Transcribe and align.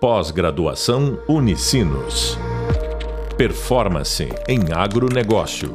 Pós-graduação 0.00 1.20
Unicinos. 1.28 2.38
Performance 3.36 4.28
em 4.46 4.72
agronegócio. 4.72 5.72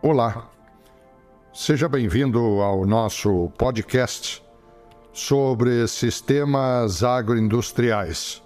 Olá, 0.00 0.48
seja 1.52 1.86
bem-vindo 1.86 2.38
ao 2.62 2.86
nosso 2.86 3.52
podcast 3.58 4.42
sobre 5.12 5.86
sistemas 5.86 7.04
agroindustriais, 7.04 8.42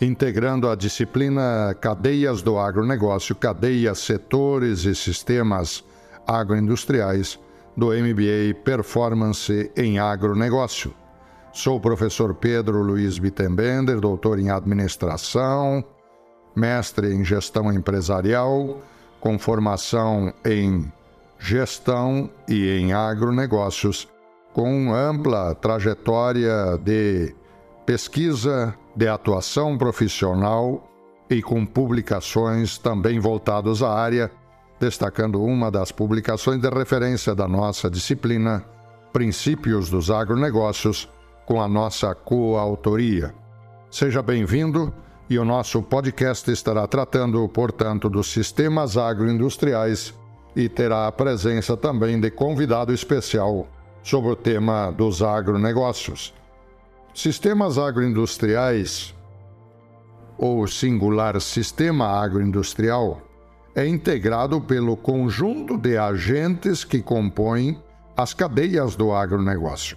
integrando 0.00 0.68
a 0.68 0.74
disciplina 0.74 1.72
Cadeias 1.80 2.42
do 2.42 2.58
Agronegócio, 2.58 3.36
cadeias, 3.36 4.00
setores 4.00 4.84
e 4.84 4.94
sistemas 4.96 5.84
agroindustriais 6.26 7.38
do 7.78 7.90
MBA 7.90 8.60
Performance 8.64 9.70
em 9.76 10.00
Agronegócio. 10.00 10.92
Sou 11.52 11.76
o 11.76 11.80
professor 11.80 12.34
Pedro 12.34 12.82
Luiz 12.82 13.20
Bittenbender, 13.20 14.00
doutor 14.00 14.40
em 14.40 14.50
administração, 14.50 15.84
mestre 16.56 17.14
em 17.14 17.24
gestão 17.24 17.72
empresarial, 17.72 18.82
com 19.20 19.38
formação 19.38 20.34
em 20.44 20.92
gestão 21.38 22.28
e 22.48 22.68
em 22.68 22.92
agronegócios, 22.92 24.08
com 24.52 24.92
ampla 24.92 25.54
trajetória 25.54 26.76
de 26.82 27.32
pesquisa, 27.86 28.74
de 28.96 29.06
atuação 29.06 29.78
profissional 29.78 30.90
e 31.30 31.40
com 31.40 31.64
publicações 31.64 32.76
também 32.76 33.20
voltadas 33.20 33.84
à 33.84 33.92
área 33.94 34.32
destacando 34.80 35.42
uma 35.42 35.70
das 35.70 35.90
publicações 35.90 36.60
de 36.60 36.68
referência 36.68 37.34
da 37.34 37.48
nossa 37.48 37.90
disciplina, 37.90 38.64
Princípios 39.12 39.90
dos 39.90 40.10
Agronegócios, 40.10 41.08
com 41.46 41.60
a 41.60 41.68
nossa 41.68 42.14
coautoria. 42.14 43.34
Seja 43.90 44.22
bem-vindo 44.22 44.92
e 45.30 45.38
o 45.38 45.44
nosso 45.44 45.82
podcast 45.82 46.50
estará 46.50 46.86
tratando, 46.86 47.48
portanto, 47.48 48.08
dos 48.08 48.30
sistemas 48.30 48.96
agroindustriais 48.96 50.14
e 50.54 50.68
terá 50.68 51.06
a 51.06 51.12
presença 51.12 51.76
também 51.76 52.20
de 52.20 52.30
convidado 52.30 52.92
especial 52.92 53.66
sobre 54.02 54.30
o 54.30 54.36
tema 54.36 54.90
dos 54.90 55.22
agronegócios. 55.22 56.34
Sistemas 57.14 57.78
agroindustriais, 57.78 59.14
ou 60.38 60.66
singular 60.66 61.40
sistema 61.40 62.06
agroindustrial, 62.06 63.20
é 63.74 63.86
integrado 63.86 64.60
pelo 64.60 64.96
conjunto 64.96 65.76
de 65.76 65.96
agentes 65.96 66.84
que 66.84 67.00
compõem 67.00 67.80
as 68.16 68.34
cadeias 68.34 68.96
do 68.96 69.12
agronegócio. 69.12 69.96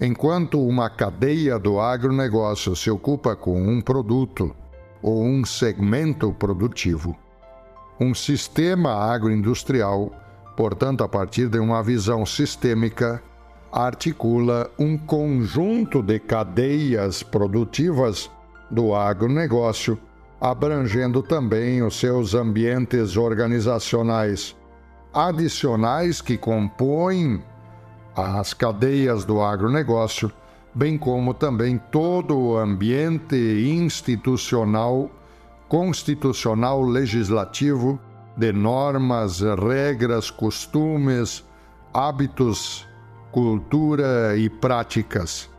Enquanto 0.00 0.66
uma 0.66 0.88
cadeia 0.88 1.58
do 1.58 1.78
agronegócio 1.78 2.74
se 2.74 2.90
ocupa 2.90 3.36
com 3.36 3.60
um 3.60 3.82
produto 3.82 4.54
ou 5.02 5.22
um 5.22 5.44
segmento 5.44 6.32
produtivo, 6.32 7.14
um 8.00 8.14
sistema 8.14 8.94
agroindustrial, 8.94 10.10
portanto, 10.56 11.04
a 11.04 11.08
partir 11.08 11.48
de 11.48 11.58
uma 11.58 11.82
visão 11.82 12.24
sistêmica, 12.24 13.22
articula 13.70 14.70
um 14.78 14.96
conjunto 14.96 16.02
de 16.02 16.18
cadeias 16.18 17.22
produtivas 17.22 18.30
do 18.70 18.94
agronegócio 18.94 19.98
abrangendo 20.40 21.22
também 21.22 21.82
os 21.82 21.98
seus 21.98 22.34
ambientes 22.34 23.16
organizacionais 23.16 24.56
adicionais 25.12 26.20
que 26.20 26.38
compõem 26.38 27.42
as 28.16 28.54
cadeias 28.54 29.24
do 29.24 29.42
agronegócio, 29.42 30.32
bem 30.74 30.96
como 30.96 31.34
também 31.34 31.78
todo 31.90 32.38
o 32.38 32.56
ambiente 32.56 33.36
institucional, 33.36 35.10
constitucional, 35.68 36.82
legislativo, 36.82 38.00
de 38.36 38.52
normas, 38.52 39.40
regras, 39.40 40.30
costumes, 40.30 41.44
hábitos, 41.92 42.86
cultura 43.30 44.36
e 44.36 44.48
práticas. 44.48 45.50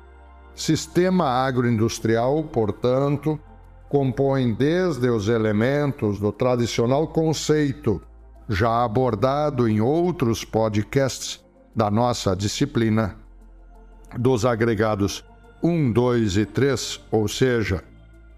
Sistema 0.56 1.26
agroindustrial, 1.26 2.44
portanto, 2.44 3.40
compõem 3.92 4.54
desde 4.54 5.10
os 5.10 5.28
elementos 5.28 6.18
do 6.18 6.32
tradicional 6.32 7.10
conceito, 7.10 8.02
já 8.48 8.86
abordado 8.86 9.68
em 9.68 9.82
outros 9.82 10.46
podcasts 10.46 11.44
da 11.76 11.92
nossa 11.92 12.34
disciplina, 12.34 13.18
dos 14.18 14.46
agregados 14.46 15.26
1, 15.62 15.92
2 15.92 16.38
e 16.38 16.46
3, 16.46 17.02
ou 17.12 17.28
seja, 17.28 17.84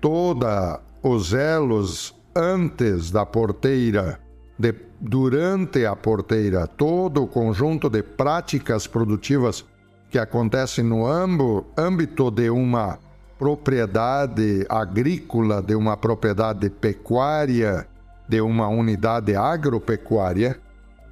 toda 0.02 0.82
os 1.04 1.36
elos 1.36 2.16
antes 2.36 3.12
da 3.12 3.24
porteira, 3.24 4.20
de, 4.58 4.74
durante 5.00 5.86
a 5.86 5.96
porteira, 5.96 6.66
todo 6.66 7.22
o 7.22 7.28
conjunto 7.28 7.92
de 7.92 8.02
práticas 8.02 8.88
produtivas 8.88 9.64
que 10.10 10.18
acontecem 10.18 10.84
no 10.84 11.06
âmbito 11.06 12.32
de 12.32 12.50
uma 12.50 12.98
propriedade 13.38 14.66
agrícola, 14.70 15.62
de 15.62 15.76
uma 15.76 15.98
propriedade 15.98 16.70
pecuária, 16.70 17.88
de 18.28 18.42
uma 18.42 18.68
unidade 18.68 19.36
agropecuária 19.36 20.60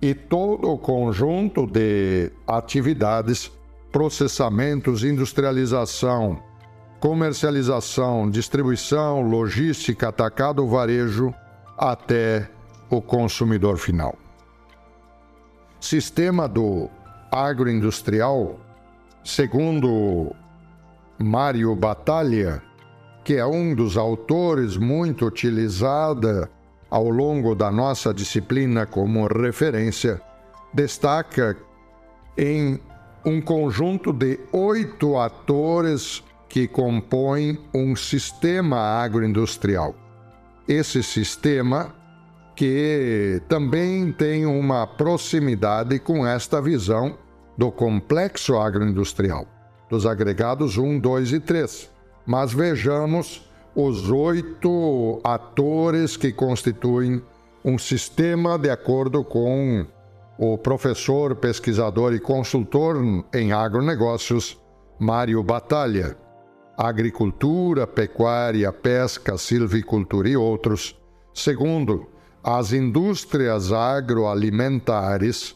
e 0.01 0.13
todo 0.13 0.69
o 0.69 0.77
conjunto 0.77 1.67
de 1.67 2.31
atividades, 2.47 3.51
processamentos, 3.91 5.03
industrialização, 5.03 6.41
comercialização, 6.99 8.29
distribuição, 8.29 9.21
logística, 9.21 10.09
atacado, 10.09 10.67
varejo, 10.67 11.33
até 11.77 12.49
o 12.89 13.01
consumidor 13.01 13.77
final. 13.77 14.15
Sistema 15.79 16.47
do 16.47 16.89
agroindustrial, 17.31 18.59
segundo 19.23 20.35
Mário 21.21 21.75
Batalha, 21.75 22.61
que 23.23 23.35
é 23.35 23.45
um 23.45 23.75
dos 23.75 23.97
autores 23.97 24.77
muito 24.77 25.25
utilizada 25.25 26.49
ao 26.89 27.09
longo 27.09 27.55
da 27.55 27.71
nossa 27.71 28.13
disciplina 28.13 28.85
como 28.85 29.27
referência, 29.27 30.21
destaca 30.73 31.55
em 32.37 32.79
um 33.25 33.39
conjunto 33.39 34.11
de 34.11 34.39
oito 34.51 35.17
atores 35.17 36.23
que 36.49 36.67
compõem 36.67 37.57
um 37.73 37.95
sistema 37.95 38.77
agroindustrial. 38.77 39.95
Esse 40.67 41.03
sistema 41.03 41.95
que 42.55 43.41
também 43.47 44.11
tem 44.11 44.45
uma 44.45 44.85
proximidade 44.85 45.99
com 45.99 46.25
esta 46.25 46.61
visão 46.61 47.17
do 47.57 47.71
complexo 47.71 48.57
agroindustrial 48.57 49.47
dos 49.91 50.05
agregados 50.05 50.77
1, 50.77 50.99
2 50.99 51.33
e 51.33 51.39
3. 51.41 51.91
Mas 52.25 52.53
vejamos 52.53 53.45
os 53.75 54.09
oito 54.09 55.19
atores 55.21 56.15
que 56.15 56.31
constituem 56.31 57.21
um 57.63 57.77
sistema 57.77 58.57
de 58.57 58.69
acordo 58.69 59.21
com 59.21 59.85
o 60.37 60.57
professor, 60.57 61.35
pesquisador 61.35 62.13
e 62.13 62.21
consultor 62.21 62.95
em 63.33 63.51
agronegócios 63.51 64.57
Mário 64.97 65.43
Batalha. 65.43 66.15
Agricultura, 66.77 67.85
pecuária, 67.85 68.71
pesca, 68.71 69.37
silvicultura 69.37 70.29
e 70.29 70.37
outros. 70.37 70.97
Segundo, 71.33 72.07
as 72.41 72.71
indústrias 72.71 73.73
agroalimentares 73.73 75.53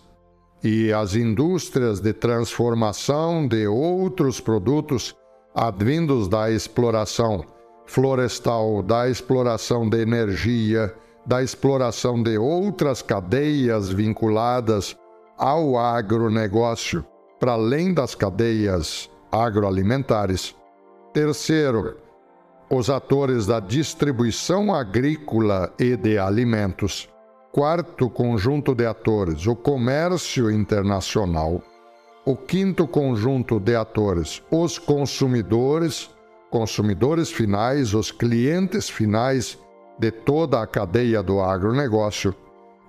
e 0.66 0.92
as 0.92 1.14
indústrias 1.14 2.00
de 2.00 2.12
transformação 2.12 3.48
de 3.48 3.68
outros 3.68 4.42
produtos 4.42 5.16
advindos 5.54 6.28
da 6.28 6.50
exploração 6.50 7.46
florestal, 7.86 8.82
da 8.82 9.08
exploração 9.08 9.88
de 9.88 10.02
energia, 10.02 10.92
da 11.24 11.44
exploração 11.44 12.24
de 12.24 12.36
outras 12.40 13.04
cadeias 13.04 13.90
vinculadas 13.90 14.98
ao 15.38 15.78
agronegócio, 15.78 17.06
para 17.40 17.52
além 17.52 17.94
das 17.94 18.16
cadeias 18.16 19.08
agroalimentares. 19.32 20.56
Terceiro, 21.14 21.98
os 22.72 22.90
atores 22.90 23.46
da 23.46 23.60
distribuição 23.60 24.74
agrícola 24.74 25.72
e 25.78 25.96
de 25.96 26.18
alimentos. 26.18 27.08
Quarto 27.56 28.10
conjunto 28.10 28.76
de 28.76 28.86
atores, 28.86 29.48
o 29.48 29.56
comércio 29.56 30.52
internacional. 30.52 31.64
O 32.26 32.36
quinto 32.36 32.86
conjunto 32.86 33.62
de 33.62 33.78
atores, 33.78 34.44
os 34.52 34.78
consumidores, 34.78 36.10
consumidores 36.52 37.32
finais, 37.32 37.94
os 37.94 38.12
clientes 38.12 38.90
finais 38.90 39.58
de 39.98 40.12
toda 40.12 40.62
a 40.62 40.68
cadeia 40.68 41.24
do 41.24 41.40
agronegócio. 41.40 42.36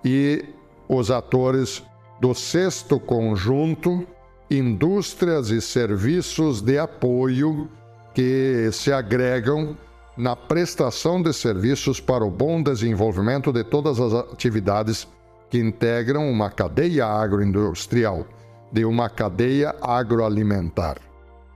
E 0.03 0.43
os 0.89 1.11
atores 1.11 1.81
do 2.19 2.33
sexto 2.33 2.99
conjunto, 2.99 4.05
indústrias 4.51 5.49
e 5.49 5.61
serviços 5.61 6.59
de 6.59 6.77
apoio 6.77 7.69
que 8.13 8.69
se 8.73 8.91
agregam 8.91 9.77
na 10.17 10.35
prestação 10.35 11.21
de 11.21 11.31
serviços 11.31 11.99
para 11.99 12.25
o 12.25 12.31
bom 12.31 12.61
desenvolvimento 12.61 13.53
de 13.53 13.63
todas 13.63 13.99
as 13.99 14.13
atividades 14.13 15.07
que 15.49 15.59
integram 15.59 16.29
uma 16.29 16.49
cadeia 16.49 17.05
agroindustrial, 17.05 18.25
de 18.71 18.83
uma 18.83 19.09
cadeia 19.09 19.75
agroalimentar. 19.81 20.97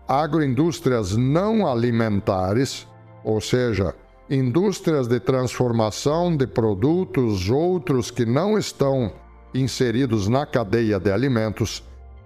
Agroindústrias 0.07 1.17
não 1.17 1.67
alimentares, 1.67 2.87
ou 3.23 3.41
seja, 3.41 3.95
indústrias 4.29 5.07
de 5.07 5.19
transformação 5.19 6.35
de 6.35 6.45
produtos 6.45 7.49
outros 7.49 8.11
que 8.11 8.25
não 8.25 8.57
estão 8.57 9.11
inseridos 9.53 10.27
na 10.27 10.45
cadeia 10.45 10.99
de 10.99 11.11
alimentos, 11.11 11.83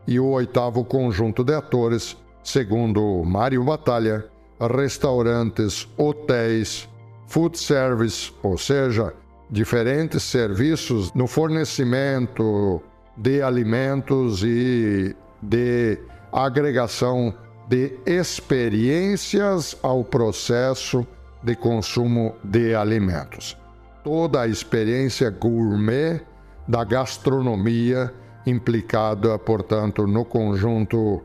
e 0.08 0.20
o 0.20 0.28
oitavo 0.28 0.86
conjunto 0.86 1.44
de 1.44 1.56
atores, 1.56 2.16
segundo 2.44 3.24
Mário 3.24 3.64
Batalha, 3.64 4.26
restaurantes, 4.60 5.88
hotéis, 5.98 6.88
food 7.28 7.58
service, 7.58 8.32
ou 8.42 8.58
seja, 8.58 9.14
diferentes 9.50 10.24
serviços 10.24 11.14
no 11.14 11.28
fornecimento 11.28 12.82
de 13.18 13.42
alimentos 13.42 14.44
e 14.44 15.16
de 15.42 15.98
agregação 16.32 17.34
de 17.68 17.98
experiências 18.06 19.78
ao 19.82 20.04
processo 20.04 21.06
de 21.44 21.56
consumo 21.56 22.36
de 22.44 22.76
alimentos. 22.76 23.58
Toda 24.04 24.42
a 24.42 24.48
experiência 24.48 25.30
gourmet 25.30 26.22
da 26.68 26.84
gastronomia 26.84 28.14
implicada, 28.46 29.38
portanto, 29.40 30.06
no 30.06 30.26
conjunto 30.26 31.24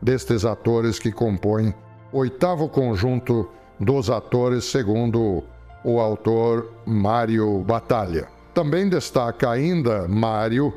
destes 0.00 0.44
atores 0.44 0.98
que 0.98 1.10
compõem 1.10 1.74
oitavo 2.12 2.68
conjunto 2.68 3.48
dos 3.78 4.10
atores, 4.10 4.64
segundo 4.64 5.42
o 5.84 6.00
autor 6.00 6.72
Mário 6.86 7.60
Batalha. 7.60 8.28
Também 8.52 8.88
destaca 8.88 9.50
ainda 9.50 10.08
Mário 10.08 10.72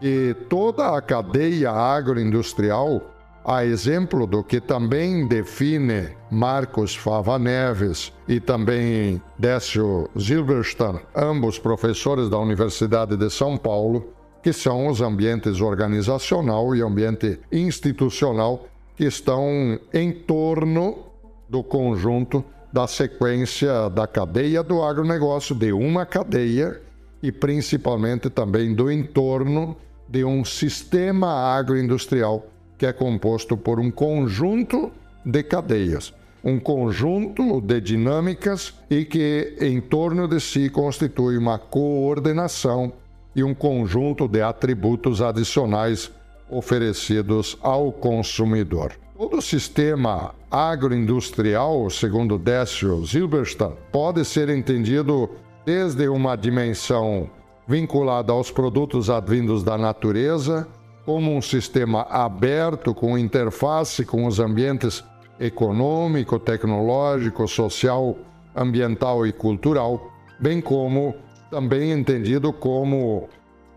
que 0.00 0.34
toda 0.48 0.96
a 0.96 1.00
cadeia 1.00 1.70
agroindustrial, 1.70 3.00
a 3.44 3.64
exemplo 3.64 4.26
do 4.26 4.42
que 4.42 4.60
também 4.60 5.26
define 5.26 6.08
Marcos 6.30 6.94
Fava 6.94 7.38
Neves 7.38 8.12
e 8.26 8.40
também 8.40 9.22
Décio 9.38 10.08
Zilberstein, 10.18 10.98
ambos 11.14 11.58
professores 11.58 12.28
da 12.28 12.38
Universidade 12.38 13.16
de 13.16 13.30
São 13.30 13.56
Paulo, 13.56 14.12
que 14.42 14.52
são 14.52 14.88
os 14.88 15.00
ambientes 15.00 15.60
organizacional 15.60 16.74
e 16.74 16.82
ambiente 16.82 17.38
institucional 17.52 18.66
que 18.96 19.04
estão 19.04 19.78
em 19.92 20.12
torno 20.12 21.06
do 21.48 21.62
conjunto 21.62 22.44
da 22.72 22.86
sequência 22.86 23.90
da 23.90 24.06
cadeia 24.06 24.62
do 24.62 24.82
agronegócio, 24.82 25.54
de 25.54 25.72
uma 25.72 26.06
cadeia 26.06 26.80
e 27.22 27.30
principalmente 27.30 28.30
também 28.30 28.74
do 28.74 28.90
entorno 28.90 29.76
de 30.08 30.24
um 30.24 30.44
sistema 30.44 31.28
agroindustrial 31.54 32.46
que 32.78 32.86
é 32.86 32.92
composto 32.92 33.56
por 33.56 33.78
um 33.78 33.90
conjunto 33.90 34.90
de 35.24 35.42
cadeias, 35.42 36.12
um 36.42 36.58
conjunto 36.58 37.60
de 37.60 37.80
dinâmicas 37.80 38.74
e 38.90 39.04
que 39.04 39.56
em 39.60 39.80
torno 39.80 40.26
de 40.26 40.40
si 40.40 40.68
constitui 40.68 41.36
uma 41.36 41.58
coordenação 41.58 42.92
e 43.36 43.44
um 43.44 43.54
conjunto 43.54 44.26
de 44.26 44.42
atributos 44.42 45.22
adicionais 45.22 46.10
oferecidos 46.52 47.58
ao 47.62 47.90
consumidor. 47.90 48.92
Todo 49.16 49.38
o 49.38 49.42
sistema 49.42 50.34
agroindustrial, 50.50 51.88
segundo 51.88 52.38
Décio 52.38 53.04
Zilberstein, 53.06 53.72
pode 53.90 54.24
ser 54.24 54.48
entendido 54.48 55.30
desde 55.64 56.08
uma 56.08 56.36
dimensão 56.36 57.30
vinculada 57.66 58.32
aos 58.32 58.50
produtos 58.50 59.08
advindos 59.08 59.62
da 59.62 59.78
natureza, 59.78 60.68
como 61.06 61.34
um 61.34 61.40
sistema 61.40 62.02
aberto 62.02 62.94
com 62.94 63.16
interface 63.16 64.04
com 64.04 64.26
os 64.26 64.38
ambientes 64.38 65.02
econômico, 65.40 66.38
tecnológico, 66.38 67.48
social, 67.48 68.16
ambiental 68.54 69.26
e 69.26 69.32
cultural, 69.32 70.12
bem 70.38 70.60
como 70.60 71.14
também 71.50 71.90
entendido 71.90 72.52
como 72.52 73.28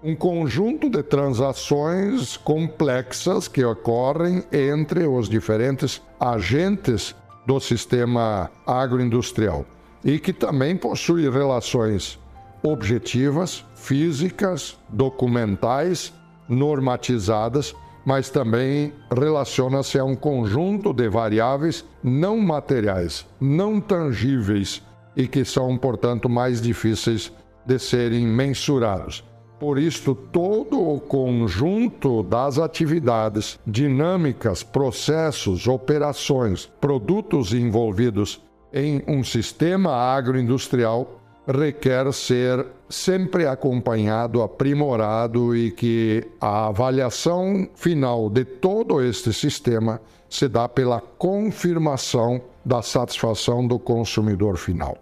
um 0.06 0.16
conjunto 0.16 0.88
de 0.88 1.02
transações 1.02 2.38
complexas 2.38 3.48
que 3.48 3.66
ocorrem 3.66 4.44
entre 4.54 5.08
os 5.08 5.28
diferentes 5.28 6.00
agentes 6.20 7.16
do 7.44 7.60
sistema 7.60 8.52
agroindustrial 8.68 9.66
e 10.04 10.20
que 10.20 10.32
também 10.32 10.78
possui 10.78 11.28
relações 11.28 12.20
objetivas, 12.62 13.66
físicas, 13.74 14.78
documentais, 14.90 16.14
normatizadas, 16.48 17.76
mas 18.06 18.30
também 18.30 18.94
relaciona-se 19.12 19.98
a 19.98 20.06
um 20.06 20.16
conjunto 20.16 20.94
de 20.94 21.10
variáveis 21.10 21.84
não 22.04 22.38
materiais, 22.38 23.26
não 23.42 23.82
tangíveis 23.82 24.84
e 25.18 25.28
que 25.28 25.44
são, 25.44 25.76
portanto, 25.76 26.30
mais 26.30 26.62
difíceis 26.62 27.34
de 27.66 27.80
serem 27.80 28.28
mensurados. 28.28 29.24
Por 29.60 29.80
isto, 29.80 30.14
todo 30.14 30.80
o 30.80 31.00
conjunto 31.00 32.24
das 32.24 32.60
atividades, 32.60 33.58
dinâmicas, 33.66 34.64
processos, 34.64 35.68
operações, 35.68 36.70
produtos 36.82 37.54
envolvidos 37.54 38.42
em 38.74 39.02
um 39.08 39.24
sistema 39.24 39.92
agroindustrial 39.92 41.22
requer 41.48 42.12
ser 42.12 42.66
sempre 42.90 43.48
acompanhado, 43.48 44.42
aprimorado 44.42 45.56
e 45.56 45.72
que 45.72 46.28
a 46.42 46.68
avaliação 46.68 47.70
final 47.76 48.30
de 48.30 48.44
todo 48.44 49.02
este 49.02 49.32
sistema 49.32 50.02
se 50.28 50.48
dá 50.48 50.68
pela 50.68 51.00
confirmação 51.00 52.42
da 52.66 52.82
satisfação 52.82 53.66
do 53.66 53.80
consumidor 53.80 54.58
final. 54.58 54.98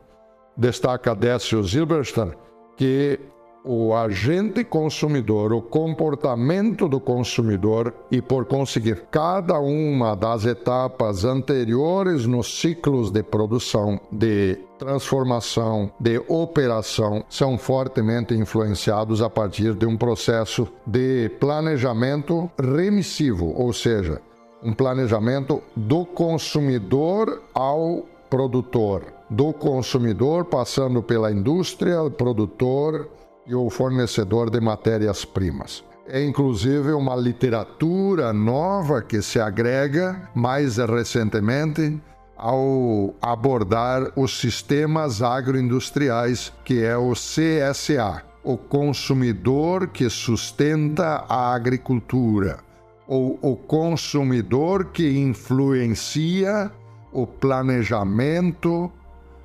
Destaca 0.55 1.15
Décio 1.15 1.63
Zilberstein 1.63 2.33
que 2.77 3.19
o 3.63 3.93
agente 3.93 4.63
consumidor, 4.63 5.53
o 5.53 5.61
comportamento 5.61 6.87
do 6.87 6.99
consumidor 6.99 7.93
e, 8.11 8.21
por 8.21 8.45
conseguir, 8.45 9.05
cada 9.09 9.59
uma 9.59 10.15
das 10.15 10.45
etapas 10.45 11.23
anteriores 11.23 12.25
nos 12.25 12.59
ciclos 12.59 13.09
de 13.09 13.23
produção, 13.23 13.99
de 14.11 14.57
transformação, 14.77 15.89
de 15.97 16.21
operação, 16.27 17.23
são 17.29 17.57
fortemente 17.57 18.33
influenciados 18.33 19.21
a 19.21 19.29
partir 19.29 19.73
de 19.73 19.85
um 19.85 19.95
processo 19.95 20.67
de 20.85 21.29
planejamento 21.39 22.51
remissivo, 22.59 23.53
ou 23.55 23.71
seja, 23.71 24.21
um 24.61 24.73
planejamento 24.73 25.61
do 25.75 26.05
consumidor 26.05 27.41
ao 27.53 28.05
produtor, 28.29 29.03
do 29.29 29.53
consumidor 29.53 30.45
passando 30.45 31.03
pela 31.03 31.31
indústria, 31.31 32.09
produtor, 32.09 33.07
e 33.45 33.53
o 33.53 33.69
fornecedor 33.69 34.49
de 34.49 34.59
matérias-primas. 34.59 35.83
É 36.07 36.23
inclusive 36.23 36.91
uma 36.91 37.15
literatura 37.15 38.33
nova 38.33 39.01
que 39.01 39.21
se 39.21 39.39
agrega 39.39 40.29
mais 40.35 40.77
recentemente 40.77 42.01
ao 42.35 43.13
abordar 43.21 44.11
os 44.15 44.37
sistemas 44.37 45.21
agroindustriais, 45.21 46.51
que 46.65 46.83
é 46.83 46.97
o 46.97 47.13
CSA, 47.13 48.21
o 48.43 48.57
consumidor 48.57 49.87
que 49.87 50.09
sustenta 50.09 51.23
a 51.29 51.53
agricultura, 51.53 52.59
ou 53.07 53.39
o 53.41 53.55
consumidor 53.55 54.85
que 54.85 55.17
influencia 55.17 56.69
o 57.13 57.25
planejamento 57.25 58.91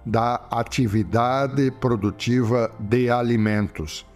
da 0.08 0.40
atividade 0.50 1.70
produtiva 1.70 2.70
de 2.80 3.10
alimentos. 3.10 4.06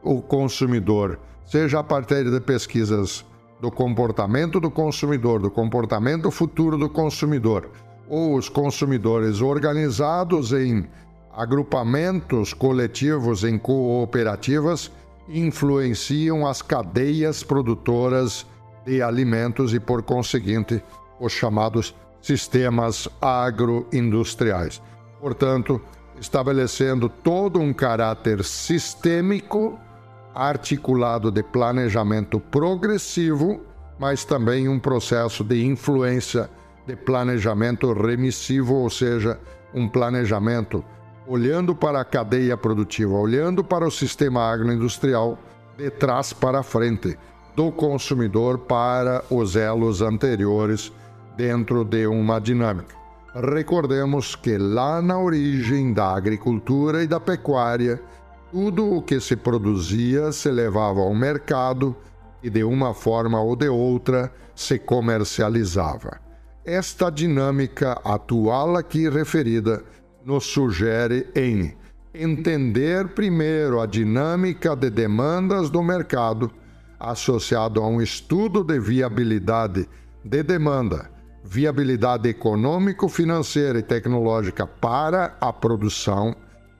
O 0.00 0.22
consumidor, 0.22 1.18
seja 1.44 1.80
a 1.80 1.84
partir 1.84 2.30
de 2.30 2.40
pesquisas 2.40 3.24
do 3.60 3.70
comportamento 3.70 4.60
do 4.60 4.70
consumidor, 4.70 5.40
do 5.40 5.50
comportamento 5.50 6.30
futuro 6.30 6.78
do 6.78 6.88
consumidor, 6.88 7.70
ou 8.08 8.36
os 8.36 8.48
consumidores 8.48 9.40
organizados 9.40 10.52
em 10.52 10.86
agrupamentos 11.32 12.54
coletivos, 12.54 13.42
em 13.42 13.58
cooperativas, 13.58 14.92
influenciam 15.28 16.46
as 16.46 16.62
cadeias 16.62 17.42
produtoras 17.42 18.46
de 18.84 19.02
alimentos 19.02 19.74
e, 19.74 19.80
por 19.80 20.02
conseguinte, 20.02 20.82
os 21.18 21.32
chamados 21.32 21.94
sistemas 22.20 23.08
agroindustriais 23.20 24.80
portanto, 25.22 25.80
estabelecendo 26.20 27.08
todo 27.08 27.60
um 27.60 27.72
caráter 27.72 28.42
sistêmico, 28.42 29.78
articulado 30.34 31.30
de 31.30 31.44
planejamento 31.44 32.40
progressivo, 32.40 33.60
mas 34.00 34.24
também 34.24 34.68
um 34.68 34.80
processo 34.80 35.44
de 35.44 35.64
influência 35.64 36.50
de 36.88 36.96
planejamento 36.96 37.92
remissivo, 37.92 38.74
ou 38.74 38.90
seja, 38.90 39.38
um 39.72 39.88
planejamento 39.88 40.84
olhando 41.24 41.72
para 41.72 42.00
a 42.00 42.04
cadeia 42.04 42.56
produtiva, 42.56 43.14
olhando 43.14 43.62
para 43.62 43.86
o 43.86 43.92
sistema 43.92 44.50
agroindustrial 44.50 45.38
de 45.78 45.88
trás 45.88 46.32
para 46.32 46.64
frente, 46.64 47.16
do 47.54 47.70
consumidor 47.70 48.58
para 48.58 49.22
os 49.30 49.54
elos 49.54 50.02
anteriores 50.02 50.90
dentro 51.36 51.84
de 51.84 52.08
uma 52.08 52.40
dinâmica. 52.40 53.01
Recordemos 53.34 54.36
que 54.36 54.58
lá 54.58 55.00
na 55.00 55.18
origem 55.18 55.94
da 55.94 56.14
agricultura 56.14 57.02
e 57.02 57.06
da 57.06 57.18
pecuária, 57.18 58.00
tudo 58.50 58.96
o 58.96 59.02
que 59.02 59.18
se 59.20 59.36
produzia 59.36 60.30
se 60.32 60.50
levava 60.50 61.00
ao 61.00 61.14
mercado 61.14 61.96
e 62.42 62.50
de 62.50 62.62
uma 62.62 62.92
forma 62.92 63.40
ou 63.40 63.56
de 63.56 63.68
outra 63.68 64.30
se 64.54 64.78
comercializava. 64.78 66.20
Esta 66.62 67.10
dinâmica 67.10 67.98
atual 68.04 68.76
aqui 68.76 69.08
referida 69.08 69.82
nos 70.22 70.44
sugere 70.44 71.26
em 71.34 71.74
entender 72.14 73.08
primeiro 73.08 73.80
a 73.80 73.86
dinâmica 73.86 74.76
de 74.76 74.90
demandas 74.90 75.70
do 75.70 75.82
mercado, 75.82 76.50
associado 77.00 77.80
a 77.80 77.88
um 77.88 78.02
estudo 78.02 78.62
de 78.62 78.78
viabilidade 78.78 79.88
de 80.22 80.42
demanda, 80.42 81.10
viabilidade 81.42 82.28
econômico-financeira 82.28 83.78
e 83.78 83.82
tecnológica 83.82 84.66
para 84.66 85.36
a 85.40 85.52
produção 85.52 86.34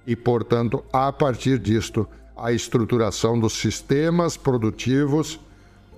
e, 0.07 0.15
portanto, 0.15 0.85
a 0.93 1.13
partir 1.13 1.59
disto, 1.59 2.09
a 2.37 2.53
estruturação 2.53 3.39
dos 3.39 3.55
sistemas 3.55 4.37
produtivos 4.37 5.41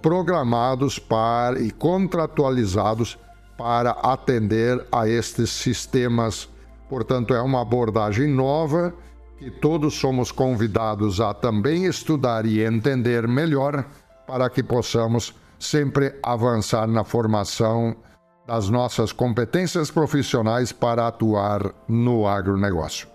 programados 0.03 0.99
para 0.99 1.61
e 1.61 1.71
contratualizados 1.71 3.19
para 3.57 3.93
atender 3.93 4.85
a 4.93 5.09
estes 5.09 5.51
sistemas. 5.51 6.49
Portanto, 6.89 7.33
é 7.33 7.41
uma 7.41 7.63
abordagem 7.63 8.29
nova 8.29 8.93
que 9.39 9.51
todos 9.51 9.95
somos 9.95 10.31
convidados 10.31 11.21
a 11.21 11.33
também 11.33 11.87
estudar 11.87 12.45
e 12.45 12.63
entender 12.63 13.27
melhor 13.27 13.85
para 14.27 14.51
que 14.51 14.63
possamos 14.63 15.35
sempre 15.59 16.15
avançar 16.23 16.87
na 16.87 17.05
formação 17.05 17.97
das 18.47 18.69
nossas 18.69 19.13
competências 19.13 19.91
profissionais 19.91 20.73
para 20.73 21.07
atuar 21.07 21.75
no 21.89 22.27
agronegócio. 22.27 23.09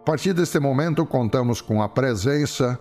A 0.00 0.04
partir 0.04 0.32
deste 0.32 0.58
momento, 0.58 1.04
contamos 1.06 1.60
com 1.60 1.82
a 1.82 1.88
presença 1.88 2.78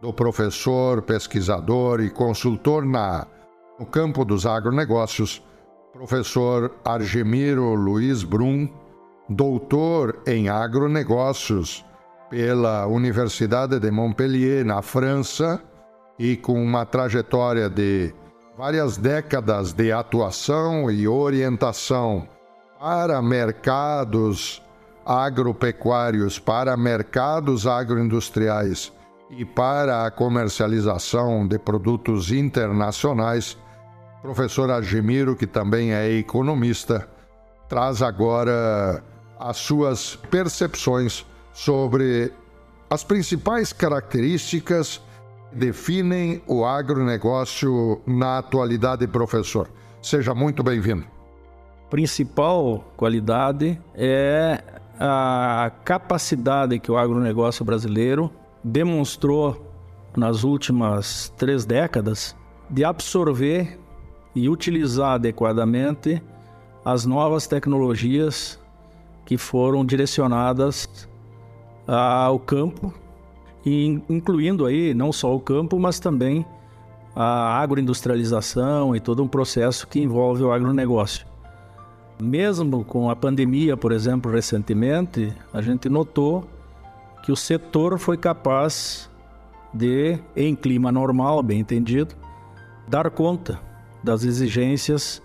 do 0.00 0.12
professor, 0.12 1.02
pesquisador 1.02 2.00
e 2.00 2.10
consultor 2.10 2.84
na, 2.84 3.26
no 3.78 3.86
campo 3.86 4.24
dos 4.24 4.46
agronegócios, 4.46 5.42
professor 5.92 6.72
Argemiro 6.84 7.74
Luiz 7.74 8.22
Brum, 8.22 8.68
doutor 9.28 10.22
em 10.26 10.48
agronegócios 10.48 11.84
pela 12.30 12.86
Universidade 12.86 13.78
de 13.78 13.90
Montpellier, 13.90 14.64
na 14.64 14.82
França, 14.82 15.60
e 16.18 16.36
com 16.36 16.62
uma 16.62 16.86
trajetória 16.86 17.68
de 17.68 18.14
várias 18.60 18.98
décadas 18.98 19.72
de 19.72 19.90
atuação 19.90 20.90
e 20.90 21.08
orientação 21.08 22.28
para 22.78 23.22
mercados 23.22 24.62
agropecuários, 25.02 26.38
para 26.38 26.76
mercados 26.76 27.66
agroindustriais 27.66 28.92
e 29.30 29.46
para 29.46 30.04
a 30.04 30.10
comercialização 30.10 31.48
de 31.48 31.58
produtos 31.58 32.30
internacionais, 32.30 33.56
professor 34.20 34.70
Argemiro, 34.70 35.34
que 35.34 35.46
também 35.46 35.94
é 35.94 36.10
economista, 36.10 37.08
traz 37.66 38.02
agora 38.02 39.02
as 39.38 39.56
suas 39.56 40.16
percepções 40.16 41.24
sobre 41.54 42.30
as 42.90 43.02
principais 43.02 43.72
características 43.72 45.00
definem 45.52 46.42
o 46.46 46.64
agronegócio 46.64 48.00
na 48.06 48.38
atualidade, 48.38 49.06
professor. 49.06 49.68
Seja 50.02 50.34
muito 50.34 50.62
bem-vindo. 50.62 51.04
Principal 51.88 52.84
qualidade 52.96 53.80
é 53.94 54.62
a 54.98 55.72
capacidade 55.84 56.78
que 56.78 56.90
o 56.90 56.96
agronegócio 56.96 57.64
brasileiro 57.64 58.30
demonstrou 58.62 59.66
nas 60.16 60.44
últimas 60.44 61.32
três 61.36 61.64
décadas 61.64 62.36
de 62.68 62.84
absorver 62.84 63.78
e 64.34 64.48
utilizar 64.48 65.12
adequadamente 65.12 66.22
as 66.84 67.04
novas 67.04 67.46
tecnologias 67.46 68.60
que 69.24 69.36
foram 69.36 69.84
direcionadas 69.84 71.08
ao 71.86 72.38
campo, 72.38 72.92
e 73.64 74.00
incluindo 74.08 74.66
aí 74.66 74.94
não 74.94 75.12
só 75.12 75.34
o 75.34 75.40
campo, 75.40 75.78
mas 75.78 75.98
também 75.98 76.44
a 77.14 77.60
agroindustrialização 77.60 78.94
e 78.94 79.00
todo 79.00 79.22
um 79.22 79.28
processo 79.28 79.86
que 79.86 80.00
envolve 80.00 80.42
o 80.42 80.52
agronegócio. 80.52 81.26
Mesmo 82.20 82.84
com 82.84 83.10
a 83.10 83.16
pandemia, 83.16 83.76
por 83.76 83.92
exemplo, 83.92 84.30
recentemente, 84.30 85.32
a 85.52 85.60
gente 85.60 85.88
notou 85.88 86.46
que 87.22 87.32
o 87.32 87.36
setor 87.36 87.98
foi 87.98 88.16
capaz 88.16 89.10
de, 89.72 90.18
em 90.36 90.54
clima 90.54 90.92
normal, 90.92 91.42
bem 91.42 91.60
entendido, 91.60 92.14
dar 92.88 93.10
conta 93.10 93.60
das 94.02 94.24
exigências 94.24 95.22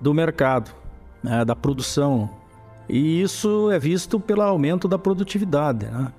do 0.00 0.14
mercado, 0.14 0.70
né, 1.22 1.44
da 1.44 1.54
produção. 1.54 2.30
E 2.88 3.20
isso 3.20 3.70
é 3.70 3.78
visto 3.78 4.18
pelo 4.18 4.42
aumento 4.42 4.88
da 4.88 4.98
produtividade. 4.98 5.86
Né? 5.86 6.12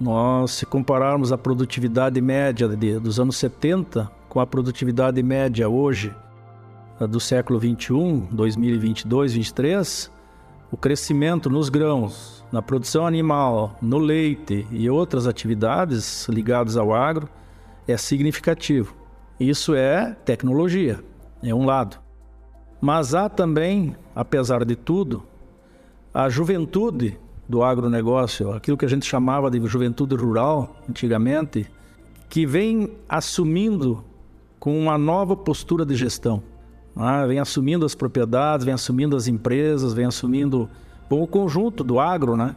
Nós, 0.00 0.52
se 0.52 0.66
compararmos 0.66 1.32
a 1.32 1.38
produtividade 1.38 2.20
média 2.20 2.68
de, 2.68 3.00
dos 3.00 3.18
anos 3.18 3.36
70 3.36 4.10
com 4.28 4.38
a 4.38 4.46
produtividade 4.46 5.20
média 5.22 5.68
hoje 5.68 6.14
do 7.10 7.18
século 7.18 7.58
21, 7.58 8.28
2022, 8.30 9.32
2023, 9.32 10.12
o 10.70 10.76
crescimento 10.76 11.50
nos 11.50 11.68
grãos, 11.68 12.44
na 12.52 12.62
produção 12.62 13.06
animal, 13.06 13.76
no 13.82 13.98
leite 13.98 14.66
e 14.70 14.88
outras 14.88 15.26
atividades 15.26 16.28
ligadas 16.28 16.76
ao 16.76 16.94
agro 16.94 17.28
é 17.86 17.96
significativo. 17.96 18.94
Isso 19.40 19.74
é 19.74 20.16
tecnologia 20.24 21.02
é 21.42 21.54
um 21.54 21.64
lado. 21.64 21.98
Mas 22.80 23.14
há 23.14 23.28
também, 23.28 23.96
apesar 24.14 24.64
de 24.64 24.76
tudo, 24.76 25.24
a 26.12 26.28
juventude 26.28 27.18
do 27.48 27.62
agronegócio, 27.62 28.52
aquilo 28.52 28.76
que 28.76 28.84
a 28.84 28.88
gente 28.88 29.06
chamava 29.06 29.50
de 29.50 29.64
juventude 29.66 30.14
rural 30.14 30.76
antigamente, 30.88 31.66
que 32.28 32.44
vem 32.44 32.92
assumindo 33.08 34.04
com 34.58 34.78
uma 34.78 34.98
nova 34.98 35.34
postura 35.34 35.86
de 35.86 35.94
gestão. 35.94 36.42
Né? 36.94 37.26
Vem 37.26 37.38
assumindo 37.38 37.86
as 37.86 37.94
propriedades, 37.94 38.64
vem 38.64 38.74
assumindo 38.74 39.16
as 39.16 39.26
empresas, 39.26 39.94
vem 39.94 40.04
assumindo 40.04 40.68
bom, 41.08 41.22
o 41.22 41.26
conjunto 41.26 41.82
do 41.82 41.98
agro, 41.98 42.36
né? 42.36 42.54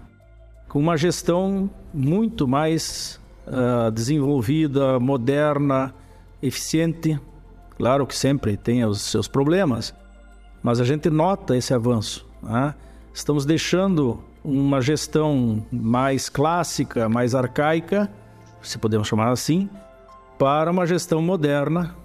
com 0.67 0.79
uma 0.79 0.97
gestão 0.97 1.69
muito 1.93 2.47
mais 2.47 3.19
uh, 3.47 3.91
desenvolvida, 3.91 4.99
moderna, 4.99 5.93
eficiente, 6.41 7.19
Claro 7.81 8.05
que 8.05 8.15
sempre 8.15 8.55
tem 8.55 8.85
os 8.85 9.01
seus 9.01 9.27
problemas, 9.27 9.91
mas 10.61 10.79
a 10.79 10.83
gente 10.83 11.09
nota 11.09 11.57
esse 11.57 11.73
avanço. 11.73 12.27
Né? 12.39 12.75
Estamos 13.11 13.43
deixando 13.43 14.23
uma 14.43 14.81
gestão 14.81 15.65
mais 15.71 16.29
clássica, 16.29 17.07
mais 17.07 17.35
arcaica, 17.35 18.09
se 18.61 18.77
podemos 18.77 19.07
chamar 19.07 19.29
assim, 19.29 19.69
para 20.37 20.71
uma 20.71 20.85
gestão 20.85 21.21
moderna. 21.21 21.95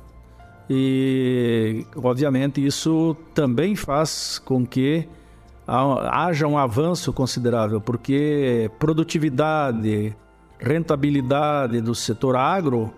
E, 0.68 1.86
obviamente, 1.96 2.64
isso 2.64 3.16
também 3.34 3.76
faz 3.76 4.38
com 4.38 4.66
que 4.66 5.08
haja 5.66 6.46
um 6.46 6.58
avanço 6.58 7.12
considerável, 7.12 7.80
porque 7.80 8.70
produtividade, 8.78 10.14
rentabilidade 10.58 11.80
do 11.80 11.94
setor 11.94 12.36
agro 12.36 12.92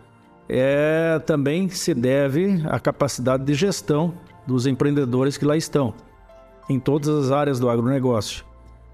é, 0.48 1.20
também 1.26 1.68
se 1.68 1.94
deve 1.94 2.62
à 2.68 2.78
capacidade 2.80 3.44
de 3.44 3.54
gestão 3.54 4.14
dos 4.46 4.66
empreendedores 4.66 5.36
que 5.36 5.44
lá 5.44 5.56
estão, 5.56 5.94
em 6.68 6.80
todas 6.80 7.08
as 7.08 7.30
áreas 7.30 7.60
do 7.60 7.68
agronegócio. 7.68 8.47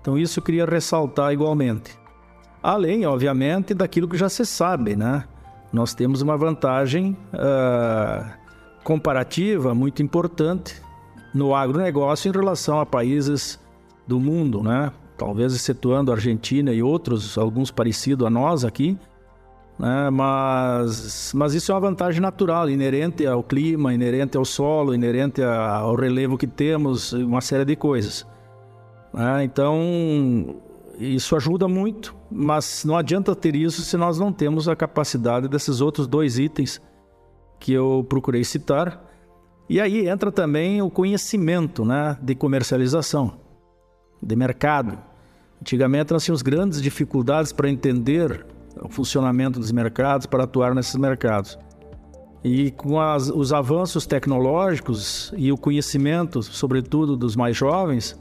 Então, 0.04 0.18
isso 0.18 0.38
eu 0.38 0.44
queria 0.44 0.66
ressaltar 0.66 1.32
igualmente. 1.32 1.98
Além, 2.62 3.06
obviamente, 3.06 3.72
daquilo 3.72 4.06
que 4.06 4.18
já 4.18 4.28
se 4.28 4.44
sabe, 4.44 4.94
né? 4.94 5.24
Nós 5.72 5.94
temos 5.94 6.20
uma 6.20 6.36
vantagem 6.36 7.16
uh, 7.32 8.30
comparativa 8.84 9.74
muito 9.74 10.02
importante 10.02 10.82
no 11.32 11.54
agronegócio 11.54 12.28
em 12.28 12.32
relação 12.32 12.80
a 12.80 12.84
países 12.84 13.58
do 14.06 14.20
mundo, 14.20 14.62
né? 14.62 14.92
Talvez 15.16 15.54
excetuando 15.54 16.10
a 16.10 16.16
Argentina 16.16 16.70
e 16.70 16.82
outros, 16.82 17.38
alguns 17.38 17.70
parecidos 17.70 18.26
a 18.26 18.30
nós 18.30 18.62
aqui, 18.62 18.98
né? 19.78 20.10
mas, 20.10 21.32
mas 21.34 21.54
isso 21.54 21.72
é 21.72 21.74
uma 21.74 21.80
vantagem 21.80 22.20
natural, 22.20 22.68
inerente 22.68 23.26
ao 23.26 23.42
clima, 23.42 23.94
inerente 23.94 24.36
ao 24.36 24.44
solo, 24.44 24.94
inerente 24.94 25.42
ao 25.42 25.94
relevo 25.94 26.36
que 26.36 26.46
temos, 26.46 27.14
uma 27.14 27.40
série 27.40 27.64
de 27.64 27.74
coisas. 27.74 28.33
Né? 29.14 29.44
Então, 29.44 30.56
isso 30.98 31.36
ajuda 31.36 31.68
muito, 31.68 32.14
mas 32.30 32.84
não 32.84 32.96
adianta 32.96 33.34
ter 33.34 33.54
isso 33.54 33.82
se 33.82 33.96
nós 33.96 34.18
não 34.18 34.32
temos 34.32 34.68
a 34.68 34.74
capacidade 34.74 35.48
desses 35.48 35.80
outros 35.80 36.08
dois 36.08 36.36
itens 36.36 36.82
que 37.60 37.72
eu 37.72 38.04
procurei 38.08 38.42
citar. 38.42 39.02
E 39.68 39.80
aí 39.80 40.08
entra 40.08 40.32
também 40.32 40.82
o 40.82 40.90
conhecimento 40.90 41.84
né, 41.84 42.18
de 42.20 42.34
comercialização, 42.34 43.38
de 44.20 44.34
mercado. 44.34 44.98
Antigamente 45.60 46.12
nós 46.12 46.24
tínhamos 46.24 46.42
grandes 46.42 46.82
dificuldades 46.82 47.52
para 47.52 47.70
entender 47.70 48.44
o 48.82 48.88
funcionamento 48.88 49.60
dos 49.60 49.70
mercados, 49.70 50.26
para 50.26 50.42
atuar 50.42 50.74
nesses 50.74 50.96
mercados. 50.96 51.56
E 52.42 52.72
com 52.72 53.00
as, 53.00 53.30
os 53.30 53.52
avanços 53.52 54.06
tecnológicos 54.06 55.32
e 55.36 55.50
o 55.50 55.56
conhecimento, 55.56 56.42
sobretudo 56.42 57.16
dos 57.16 57.36
mais 57.36 57.56
jovens, 57.56 58.18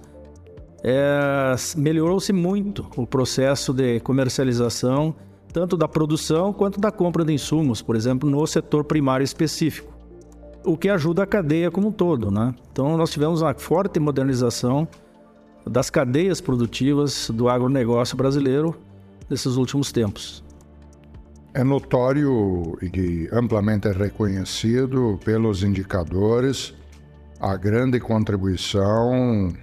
é, 0.84 1.56
melhorou-se 1.78 2.34
muito 2.34 2.86
o 2.98 3.08
processo 3.08 3.74
de 3.74 4.02
comercialização, 4.02 5.16
tanto 5.54 5.78
da 5.78 5.88
produção 5.88 6.52
quanto 6.52 6.80
da 6.80 6.92
compra 6.92 7.24
de 7.24 7.32
insumos, 7.32 7.82
por 7.82 7.96
exemplo, 7.96 8.30
no 8.30 8.46
setor 8.46 8.84
primário 8.84 9.24
específico, 9.24 9.94
o 10.66 10.78
que 10.78 10.90
ajuda 10.90 11.24
a 11.24 11.26
cadeia 11.26 11.72
como 11.72 11.88
um 11.88 11.92
todo. 11.92 12.30
Né? 12.30 12.54
Então, 12.72 12.98
nós 12.98 13.12
tivemos 13.12 13.42
uma 13.42 13.54
forte 13.54 13.98
modernização 14.00 14.86
das 15.66 15.90
cadeias 15.90 16.42
produtivas 16.42 17.30
do 17.30 17.48
agronegócio 17.48 18.18
brasileiro 18.18 18.76
nesses 19.30 19.56
últimos 19.56 19.92
tempos. 19.92 20.44
É 21.54 21.64
notório 21.64 22.78
e 22.82 23.30
amplamente 23.32 23.88
reconhecido 23.90 25.20
pelos 25.24 25.64
indicadores 25.64 26.74
a 27.40 27.56
grande 27.56 28.00
contribuição 28.00 29.54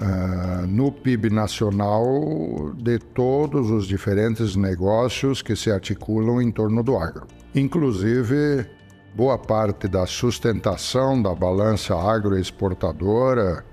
uh, 0.00 0.66
no 0.66 0.90
PIB 0.90 1.30
nacional 1.30 2.72
de 2.76 2.98
todos 2.98 3.70
os 3.70 3.86
diferentes 3.86 4.56
negócios 4.56 5.42
que 5.42 5.56
se 5.56 5.70
articulam 5.70 6.40
em 6.40 6.50
torno 6.50 6.82
do 6.82 6.96
agro. 6.96 7.26
Inclusive, 7.54 8.66
boa 9.14 9.38
parte 9.38 9.88
da 9.88 10.06
sustentação 10.06 11.20
da 11.20 11.34
balança 11.34 11.94
agroexportadora 11.94 13.64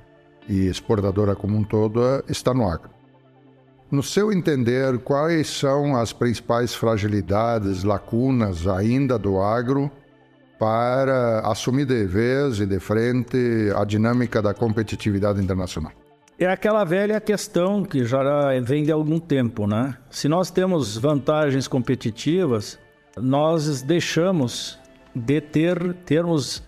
e 0.47 0.67
exportadora 0.67 1.35
como 1.35 1.57
um 1.57 1.63
todo 1.63 2.23
está 2.27 2.53
no 2.53 2.67
agro. 2.67 2.89
No 3.91 4.01
seu 4.01 4.31
entender, 4.31 4.97
quais 4.99 5.47
são 5.47 5.95
as 5.95 6.11
principais 6.11 6.73
fragilidades, 6.73 7.83
lacunas 7.83 8.67
ainda 8.67 9.17
do 9.17 9.39
agro 9.39 9.91
para 10.57 11.41
assumir 11.41 11.85
de 11.85 12.05
vez 12.05 12.59
e 12.59 12.65
de 12.65 12.79
frente 12.79 13.37
a 13.75 13.85
dinâmica 13.85 14.41
da 14.41 14.53
competitividade 14.53 15.41
internacional? 15.41 15.91
É 16.37 16.47
aquela 16.47 16.83
velha 16.83 17.19
questão 17.21 17.83
que 17.83 18.03
já 18.03 18.21
vem 18.61 18.83
de 18.83 18.91
algum 18.91 19.19
tempo, 19.19 19.65
né? 19.65 19.97
Se 20.09 20.27
nós 20.27 20.51
temos 20.51 20.97
vantagens 20.97 21.67
competitivas, 21.67 22.77
nós 23.17 23.81
deixamos 23.81 24.77
de 25.15 25.39
ter 25.39 25.93
termos 26.05 26.61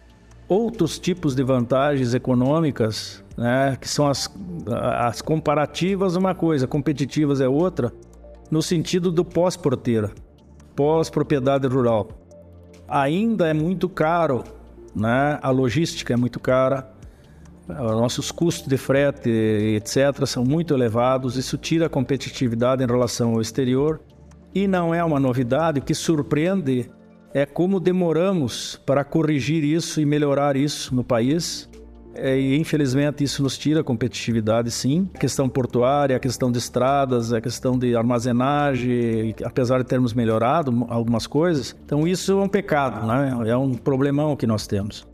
outros 0.47 0.97
tipos 0.97 1.35
de 1.35 1.43
vantagens 1.43 2.13
econômicas 2.13 3.21
né? 3.37 3.77
que 3.79 3.87
são 3.87 4.07
as, 4.07 4.29
as 4.99 5.21
comparativas 5.21 6.15
uma 6.15 6.33
coisa, 6.33 6.67
competitivas 6.67 7.39
é 7.39 7.47
outra, 7.47 7.93
no 8.49 8.61
sentido 8.61 9.11
do 9.11 9.23
pós-porteira, 9.23 10.11
pós-propriedade 10.75 11.67
rural. 11.67 12.09
Ainda 12.87 13.47
é 13.47 13.53
muito 13.53 13.87
caro, 13.87 14.43
né? 14.95 15.37
a 15.41 15.51
logística 15.51 16.13
é 16.13 16.17
muito 16.17 16.39
cara, 16.39 16.91
nossos 17.67 18.31
custos 18.31 18.67
de 18.67 18.77
frete, 18.77 19.29
etc., 19.29 20.25
são 20.25 20.43
muito 20.43 20.73
elevados, 20.73 21.35
isso 21.35 21.57
tira 21.57 21.87
a 21.87 21.89
competitividade 21.89 22.83
em 22.83 22.87
relação 22.87 23.33
ao 23.33 23.41
exterior. 23.41 23.99
E 24.53 24.67
não 24.67 24.93
é 24.93 25.03
uma 25.03 25.19
novidade, 25.19 25.79
o 25.79 25.83
que 25.83 25.93
surpreende 25.93 26.89
é 27.33 27.45
como 27.45 27.79
demoramos 27.79 28.81
para 28.85 29.03
corrigir 29.03 29.63
isso 29.63 30.01
e 30.01 30.05
melhorar 30.05 30.55
isso 30.55 30.95
no 30.95 31.03
país. 31.03 31.69
É, 32.15 32.35
e 32.35 32.57
infelizmente 32.57 33.23
isso 33.23 33.43
nos 33.43 33.55
tira 33.57 33.83
competitividade, 33.83 34.71
sim. 34.71 35.07
A 35.13 35.19
questão 35.19 35.47
portuária, 35.47 36.15
a 36.15 36.19
questão 36.19 36.51
de 36.51 36.57
estradas, 36.57 37.31
a 37.31 37.39
questão 37.39 37.77
de 37.77 37.95
armazenagem, 37.95 39.35
apesar 39.43 39.77
de 39.79 39.83
termos 39.83 40.15
melhorado 40.15 40.87
algumas 40.89 41.27
coisas. 41.27 41.75
Então 41.85 42.07
isso 42.07 42.31
é 42.31 42.43
um 42.43 42.49
pecado, 42.49 43.05
né? 43.05 43.37
É 43.45 43.55
um 43.55 43.75
problemão 43.75 44.35
que 44.35 44.47
nós 44.47 44.65
temos. 44.65 45.07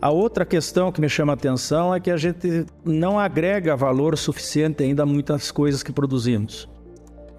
A 0.00 0.10
outra 0.10 0.44
questão 0.44 0.90
que 0.90 1.00
me 1.00 1.08
chama 1.08 1.32
a 1.32 1.34
atenção 1.34 1.94
é 1.94 2.00
que 2.00 2.10
a 2.10 2.16
gente 2.16 2.64
não 2.84 3.18
agrega 3.18 3.76
valor 3.76 4.16
suficiente 4.16 4.82
ainda 4.82 5.02
a 5.02 5.06
muitas 5.06 5.50
coisas 5.50 5.82
que 5.82 5.92
produzimos. 5.92 6.68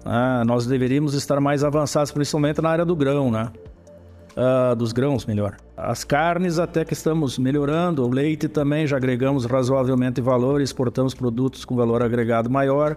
Ah, 0.04 0.44
nós 0.44 0.66
deveríamos 0.66 1.14
estar 1.14 1.40
mais 1.40 1.64
avançados, 1.64 2.12
principalmente 2.12 2.60
na 2.60 2.70
área 2.70 2.84
do 2.84 2.94
grão, 2.94 3.30
né? 3.30 3.50
uh, 4.36 4.74
dos 4.76 4.92
grãos, 4.92 5.26
melhor. 5.26 5.56
As 5.76 6.04
carnes 6.04 6.58
até 6.58 6.84
que 6.84 6.92
estamos 6.92 7.38
melhorando, 7.38 8.04
o 8.04 8.10
leite 8.10 8.48
também 8.48 8.86
já 8.86 8.96
agregamos 8.96 9.44
razoavelmente 9.44 10.20
valor, 10.20 10.60
exportamos 10.60 11.14
produtos 11.14 11.64
com 11.64 11.74
valor 11.76 12.02
agregado 12.02 12.50
maior. 12.50 12.96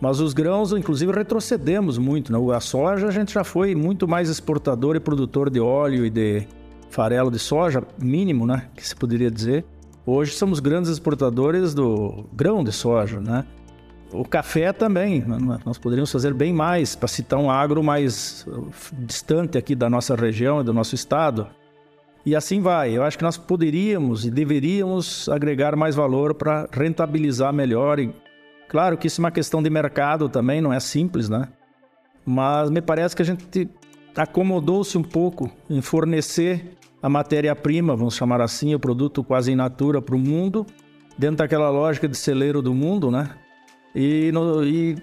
Mas 0.00 0.20
os 0.20 0.34
grãos, 0.34 0.72
inclusive, 0.72 1.10
retrocedemos 1.10 1.96
muito. 1.96 2.30
Né? 2.30 2.38
A 2.54 2.60
soja 2.60 3.06
a 3.06 3.10
gente 3.10 3.32
já 3.32 3.42
foi 3.42 3.74
muito 3.74 4.06
mais 4.06 4.28
exportador 4.28 4.94
e 4.94 5.00
produtor 5.00 5.48
de 5.48 5.58
óleo 5.58 6.04
e 6.04 6.10
de 6.10 6.46
farelo 6.90 7.30
de 7.30 7.38
soja, 7.38 7.82
mínimo, 7.98 8.46
né? 8.46 8.68
Que 8.74 8.86
se 8.86 8.94
poderia 8.94 9.30
dizer. 9.30 9.64
Hoje 10.04 10.32
somos 10.32 10.60
grandes 10.60 10.90
exportadores 10.90 11.74
do 11.74 12.26
grão 12.32 12.62
de 12.62 12.72
soja, 12.72 13.20
né? 13.20 13.44
O 14.12 14.24
café 14.24 14.72
também, 14.72 15.20
né? 15.20 15.58
nós 15.64 15.78
poderíamos 15.78 16.12
fazer 16.12 16.32
bem 16.32 16.52
mais, 16.52 16.94
para 16.94 17.08
citar 17.08 17.40
um 17.40 17.50
agro 17.50 17.82
mais 17.82 18.46
uh, 18.46 18.70
distante 18.92 19.58
aqui 19.58 19.74
da 19.74 19.90
nossa 19.90 20.14
região 20.14 20.60
e 20.60 20.64
do 20.64 20.72
nosso 20.72 20.94
estado. 20.94 21.48
E 22.24 22.34
assim 22.34 22.60
vai. 22.60 22.96
Eu 22.96 23.02
acho 23.02 23.18
que 23.18 23.24
nós 23.24 23.36
poderíamos 23.36 24.24
e 24.24 24.30
deveríamos 24.30 25.28
agregar 25.28 25.74
mais 25.76 25.94
valor 25.94 26.34
para 26.34 26.68
rentabilizar 26.72 27.52
melhor. 27.52 27.98
E 27.98 28.12
claro 28.68 28.96
que 28.96 29.08
isso 29.08 29.20
é 29.20 29.24
uma 29.24 29.30
questão 29.30 29.62
de 29.62 29.70
mercado 29.70 30.28
também, 30.28 30.60
não 30.60 30.72
é 30.72 30.78
simples, 30.80 31.28
né? 31.28 31.48
Mas 32.24 32.70
me 32.70 32.80
parece 32.80 33.14
que 33.14 33.22
a 33.22 33.24
gente 33.24 33.68
acomodou-se 34.16 34.96
um 34.96 35.02
pouco 35.02 35.50
em 35.68 35.80
fornecer 35.80 36.76
a 37.02 37.08
matéria-prima, 37.08 37.94
vamos 37.94 38.16
chamar 38.16 38.40
assim, 38.40 38.74
o 38.74 38.80
produto 38.80 39.22
quase 39.22 39.52
in 39.52 39.56
natura 39.56 40.00
para 40.00 40.16
o 40.16 40.18
mundo, 40.18 40.66
dentro 41.18 41.36
daquela 41.36 41.70
lógica 41.70 42.08
de 42.08 42.16
celeiro 42.16 42.62
do 42.62 42.74
mundo, 42.74 43.10
né? 43.10 43.30
e, 43.96 44.30
no, 44.30 44.62
e 44.62 44.94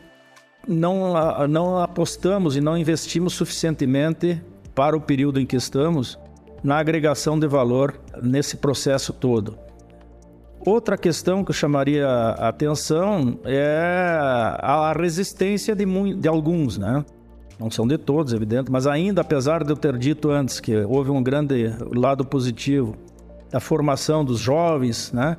não, 0.67 1.13
não 1.47 1.80
apostamos 1.80 2.56
e 2.56 2.62
não 2.62 2.78
investimos 2.78 3.34
suficientemente 3.34 4.39
para 4.76 4.95
o 4.95 5.02
período 5.02 5.39
em 5.39 5.47
que 5.47 5.56
estamos 5.56 6.19
na 6.63 6.78
agregação 6.78 7.39
de 7.39 7.47
valor 7.47 7.99
nesse 8.21 8.58
processo 8.58 9.12
todo. 9.12 9.58
Outra 10.65 10.97
questão 10.97 11.43
que 11.43 11.49
eu 11.49 11.56
chamaria 11.56 12.08
a 12.08 12.47
atenção 12.47 13.39
é 13.43 13.78
a 14.62 14.93
resistência 14.93 15.76
de, 15.76 15.86
de 16.13 16.28
alguns, 16.28 16.78
né? 16.78 17.04
Não 17.60 17.70
são 17.70 17.88
de 17.88 17.98
todos, 17.98 18.34
evidente, 18.34 18.72
mas 18.72 18.88
ainda, 18.88 19.22
apesar 19.22 19.63
de 19.63 19.72
eu 19.72 19.78
ter 19.78 19.98
dito 19.98 20.30
antes 20.30 20.60
que 20.60 20.76
houve 20.76 21.12
um 21.12 21.22
grande 21.22 21.74
lado 21.94 22.26
positivo 22.26 22.96
da 23.52 23.60
formação 23.60 24.26
dos 24.26 24.39
jovens, 24.39 25.12
né? 25.12 25.38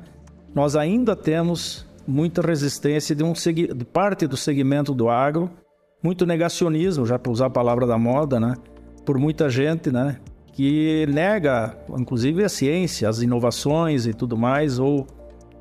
Nós 0.53 0.75
ainda 0.75 1.15
temos 1.15 1.85
muita 2.07 2.41
resistência 2.41 3.15
de, 3.15 3.23
um 3.23 3.33
de 3.33 3.85
parte 3.85 4.25
do 4.25 4.37
segmento 4.37 4.93
do 4.93 5.09
agro, 5.09 5.49
muito 6.01 6.25
negacionismo, 6.25 7.05
já 7.05 7.19
para 7.19 7.31
usar 7.31 7.47
a 7.47 7.49
palavra 7.49 7.85
da 7.85 7.97
moda, 7.97 8.39
né? 8.39 8.55
Por 9.05 9.17
muita 9.17 9.49
gente, 9.49 9.91
né? 9.91 10.17
Que 10.53 11.05
nega, 11.07 11.77
inclusive, 11.97 12.43
a 12.43 12.49
ciência, 12.49 13.09
as 13.09 13.21
inovações 13.21 14.07
e 14.07 14.13
tudo 14.13 14.37
mais, 14.37 14.79
ou 14.79 15.05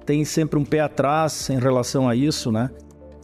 tem 0.06 0.24
sempre 0.24 0.58
um 0.58 0.64
pé 0.64 0.80
atrás 0.80 1.50
em 1.50 1.58
relação 1.58 2.08
a 2.08 2.14
isso, 2.14 2.52
né? 2.52 2.70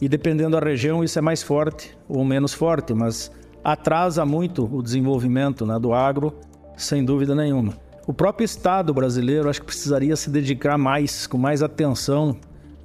E 0.01 0.09
dependendo 0.09 0.59
da 0.59 0.65
região, 0.65 1.03
isso 1.03 1.19
é 1.19 1.21
mais 1.21 1.43
forte 1.43 1.95
ou 2.09 2.25
menos 2.25 2.53
forte, 2.53 2.91
mas 2.91 3.31
atrasa 3.63 4.25
muito 4.25 4.67
o 4.75 4.81
desenvolvimento 4.81 5.63
né, 5.63 5.77
do 5.79 5.93
agro, 5.93 6.33
sem 6.75 7.05
dúvida 7.05 7.35
nenhuma. 7.35 7.73
O 8.07 8.13
próprio 8.13 8.43
Estado 8.43 8.91
brasileiro 8.91 9.47
acho 9.47 9.59
que 9.59 9.67
precisaria 9.67 10.15
se 10.15 10.31
dedicar 10.31 10.75
mais, 10.75 11.27
com 11.27 11.37
mais 11.37 11.61
atenção 11.61 12.35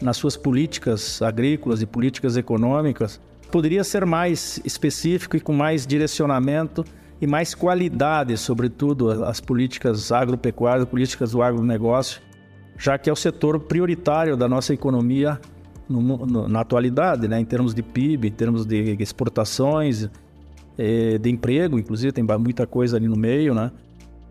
nas 0.00 0.18
suas 0.18 0.36
políticas 0.36 1.22
agrícolas 1.22 1.80
e 1.80 1.86
políticas 1.86 2.36
econômicas, 2.36 3.18
poderia 3.50 3.82
ser 3.82 4.04
mais 4.04 4.60
específico 4.62 5.38
e 5.38 5.40
com 5.40 5.54
mais 5.54 5.86
direcionamento 5.86 6.84
e 7.18 7.26
mais 7.26 7.54
qualidade, 7.54 8.36
sobretudo 8.36 9.24
as 9.24 9.40
políticas 9.40 10.12
agropecuárias, 10.12 10.86
políticas 10.86 11.32
do 11.32 11.42
agronegócio, 11.42 12.20
já 12.76 12.98
que 12.98 13.08
é 13.08 13.12
o 13.12 13.16
setor 13.16 13.58
prioritário 13.60 14.36
da 14.36 14.46
nossa 14.46 14.74
economia 14.74 15.40
no, 15.88 16.00
no, 16.00 16.48
na 16.48 16.60
atualidade, 16.60 17.28
né, 17.28 17.40
em 17.40 17.44
termos 17.44 17.74
de 17.74 17.82
PIB, 17.82 18.28
em 18.28 18.32
termos 18.32 18.66
de 18.66 18.96
exportações 19.00 20.08
eh, 20.78 21.18
de 21.18 21.30
emprego, 21.30 21.78
inclusive 21.78 22.12
tem 22.12 22.24
muita 22.38 22.66
coisa 22.66 22.96
ali 22.96 23.08
no 23.08 23.16
meio, 23.16 23.54
né? 23.54 23.70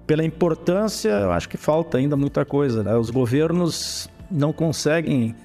Pela 0.05 0.23
importância, 0.23 1.09
eu 1.09 1.31
acho 1.31 1.49
que 1.49 1.57
falta 1.57 1.97
ainda 1.97 2.15
muita 2.15 2.45
coisa. 2.45 2.83
Né? 2.83 2.95
Os 2.95 3.09
governos 3.09 4.07
não 4.29 4.53
conseguem 4.53 5.35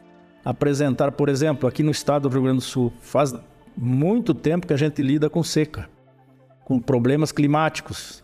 apresentar, 0.44 1.12
por 1.12 1.30
exemplo, 1.30 1.66
aqui 1.66 1.82
no 1.82 1.90
estado 1.90 2.28
do 2.28 2.32
Rio 2.32 2.42
Grande 2.42 2.58
do 2.58 2.64
Sul, 2.64 2.92
faz 3.00 3.34
muito 3.76 4.34
tempo 4.34 4.66
que 4.66 4.74
a 4.74 4.76
gente 4.76 5.00
lida 5.00 5.30
com 5.30 5.42
seca, 5.42 5.88
com 6.64 6.78
problemas 6.78 7.32
climáticos. 7.32 8.22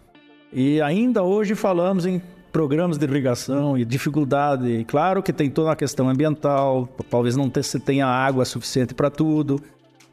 E 0.53 0.81
ainda 0.83 1.23
hoje 1.23 1.55
falamos 1.55 2.05
em 2.05 2.21
programas 2.53 2.99
de 2.99 3.05
irrigação 3.05 3.77
e 3.77 3.85
dificuldade. 3.85 4.85
Claro 4.89 5.23
que 5.23 5.33
tem 5.33 5.51
toda 5.51 5.69
uma 5.69 5.77
questão 5.77 6.09
ambiental, 6.09 6.89
talvez 7.11 7.37
não 7.37 7.51
se 7.63 7.79
tenha 7.81 8.07
água 8.07 8.45
suficiente 8.45 8.95
para 8.95 9.11
tudo, 9.11 9.61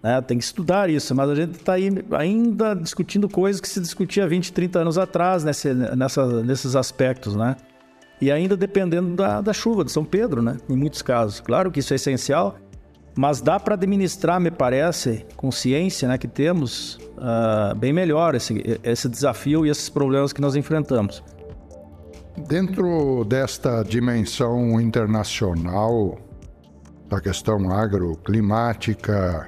né? 0.02 0.22
tem 0.22 0.38
que 0.38 0.44
estudar 0.44 0.90
isso, 0.90 1.16
mas 1.16 1.30
a 1.30 1.36
gente 1.36 1.56
está 1.56 1.74
ainda 2.18 2.74
discutindo 2.74 3.30
coisas 3.30 3.62
que 3.62 3.70
se 3.70 3.80
discutia 3.80 4.28
20, 4.28 4.52
30 4.52 4.80
anos 4.80 4.98
atrás 4.98 5.44
nesse, 5.44 5.74
nessa, 5.74 6.44
nesses 6.44 6.76
aspectos, 6.76 7.36
né? 7.36 7.56
E 8.22 8.32
ainda 8.32 8.56
dependendo 8.56 9.16
da, 9.16 9.42
da 9.42 9.54
chuva 9.54 9.84
de 9.84 9.92
São 9.92 10.06
Pedro, 10.06 10.42
né? 10.42 10.58
Em 10.70 10.76
muitos 10.76 11.02
casos. 11.02 11.40
Claro 11.40 11.72
que 11.72 11.80
isso 11.80 11.94
é 11.94 11.96
essencial, 11.96 12.58
mas 13.16 13.42
dá 13.42 13.60
para 13.60 13.76
administrar, 13.76 14.40
me 14.40 14.50
parece, 14.50 15.26
com 15.36 15.52
ciência 15.52 16.08
né, 16.08 16.18
que 16.18 16.28
temos, 16.28 16.96
uh, 17.18 17.76
bem 17.76 17.94
melhor 17.94 18.34
esse, 18.34 18.80
esse 18.84 19.08
desafio 19.08 19.66
e 19.66 19.70
esses 19.70 19.90
problemas 19.90 20.34
que 20.34 20.42
nós 20.42 20.56
enfrentamos. 20.56 21.24
Dentro 22.38 23.24
desta 23.24 23.84
dimensão 23.84 24.82
internacional 24.82 26.18
da 27.08 27.22
questão 27.22 27.72
agroclimática, 27.72 29.48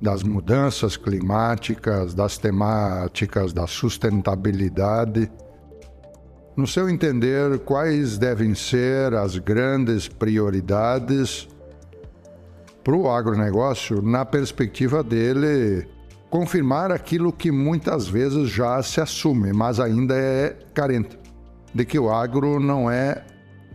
das 0.00 0.22
mudanças 0.22 0.96
climáticas, 0.96 2.14
das 2.14 2.38
temáticas 2.38 3.52
da 3.52 3.66
sustentabilidade, 3.66 5.30
no 6.56 6.66
seu 6.66 6.88
entender, 6.88 7.58
quais 7.60 8.16
devem 8.16 8.54
ser 8.54 9.12
as 9.14 9.36
grandes 9.36 10.06
prioridades 10.06 11.48
para 12.84 12.94
o 12.94 13.10
agronegócio 13.10 14.00
na 14.00 14.24
perspectiva 14.24 15.02
dele 15.02 15.86
confirmar 16.30 16.92
aquilo 16.92 17.32
que 17.32 17.50
muitas 17.50 18.06
vezes 18.06 18.48
já 18.48 18.80
se 18.82 19.00
assume, 19.00 19.52
mas 19.52 19.80
ainda 19.80 20.14
é 20.14 20.56
carente? 20.72 21.19
De 21.74 21.84
que 21.84 21.98
o 21.98 22.10
agro 22.10 22.58
não 22.60 22.90
é 22.90 23.24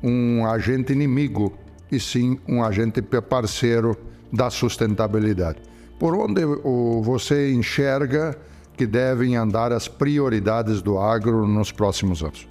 um 0.03 0.45
agente 0.45 0.93
inimigo, 0.93 1.57
e 1.91 1.99
sim 1.99 2.39
um 2.47 2.63
agente 2.63 3.01
parceiro 3.01 3.97
da 4.31 4.49
sustentabilidade. 4.49 5.59
Por 5.99 6.15
onde 6.15 6.43
você 7.01 7.53
enxerga 7.53 8.37
que 8.75 8.85
devem 8.85 9.35
andar 9.35 9.71
as 9.71 9.87
prioridades 9.87 10.81
do 10.81 10.99
agro 10.99 11.47
nos 11.47 11.71
próximos 11.71 12.21
anos? 12.21 12.47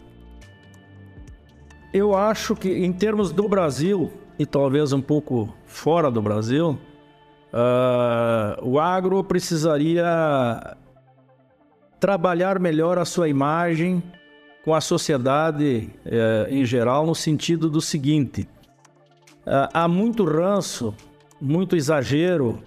Eu 1.93 2.17
acho 2.17 2.57
que, 2.57 2.71
em 2.71 2.93
termos 2.93 3.31
do 3.31 3.49
Brasil, 3.49 4.11
e 4.39 4.47
talvez 4.47 4.93
um 4.93 5.01
pouco 5.01 5.55
fora 5.67 6.11
do 6.11 6.21
Brasil, 6.21 6.79
uh, 7.53 8.67
o 8.67 8.81
agro 8.81 9.23
precisaria 9.23 10.77
trabalhar 12.01 12.59
melhor 12.59 12.99
a 12.99 13.05
sua 13.05 13.29
imagem 13.29 14.03
com 14.65 14.75
a 14.75 14.81
sociedade 14.81 15.91
eh, 16.07 16.47
em 16.49 16.65
geral, 16.65 17.05
no 17.05 17.15
sentido 17.15 17.69
do 17.69 17.83
seguinte: 17.83 18.49
uh, 19.47 19.69
há 19.75 19.87
muito 19.87 20.25
ranço, 20.25 20.95
muito 21.39 21.77
exagero 21.77 22.59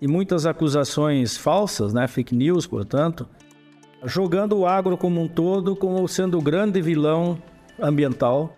e 0.00 0.06
muitas 0.06 0.44
acusações 0.44 1.38
falsas, 1.38 1.94
né, 1.94 2.06
fake 2.06 2.34
news, 2.34 2.66
portanto, 2.66 3.26
jogando 4.04 4.58
o 4.58 4.66
agro 4.66 4.98
como 4.98 5.22
um 5.22 5.26
todo 5.26 5.74
como 5.74 6.06
sendo 6.06 6.38
o 6.38 6.42
grande 6.42 6.82
vilão 6.82 7.38
ambiental, 7.80 8.54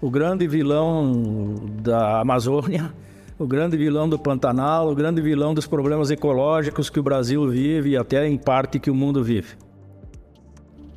o 0.00 0.10
grande 0.10 0.46
vilão 0.46 1.54
da 1.80 2.20
Amazônia, 2.20 2.92
o 3.38 3.46
grande 3.46 3.78
vilão 3.78 4.06
do 4.06 4.18
Pantanal, 4.18 4.90
o 4.90 4.94
grande 4.94 5.22
vilão 5.22 5.54
dos 5.54 5.66
problemas 5.66 6.10
ecológicos 6.10 6.90
que 6.90 7.00
o 7.00 7.02
Brasil 7.02 7.48
vive 7.48 7.90
e 7.90 7.96
até 7.96 8.28
em 8.28 8.36
parte 8.36 8.78
que 8.78 8.90
o 8.90 8.94
mundo 8.94 9.24
vive. 9.24 9.56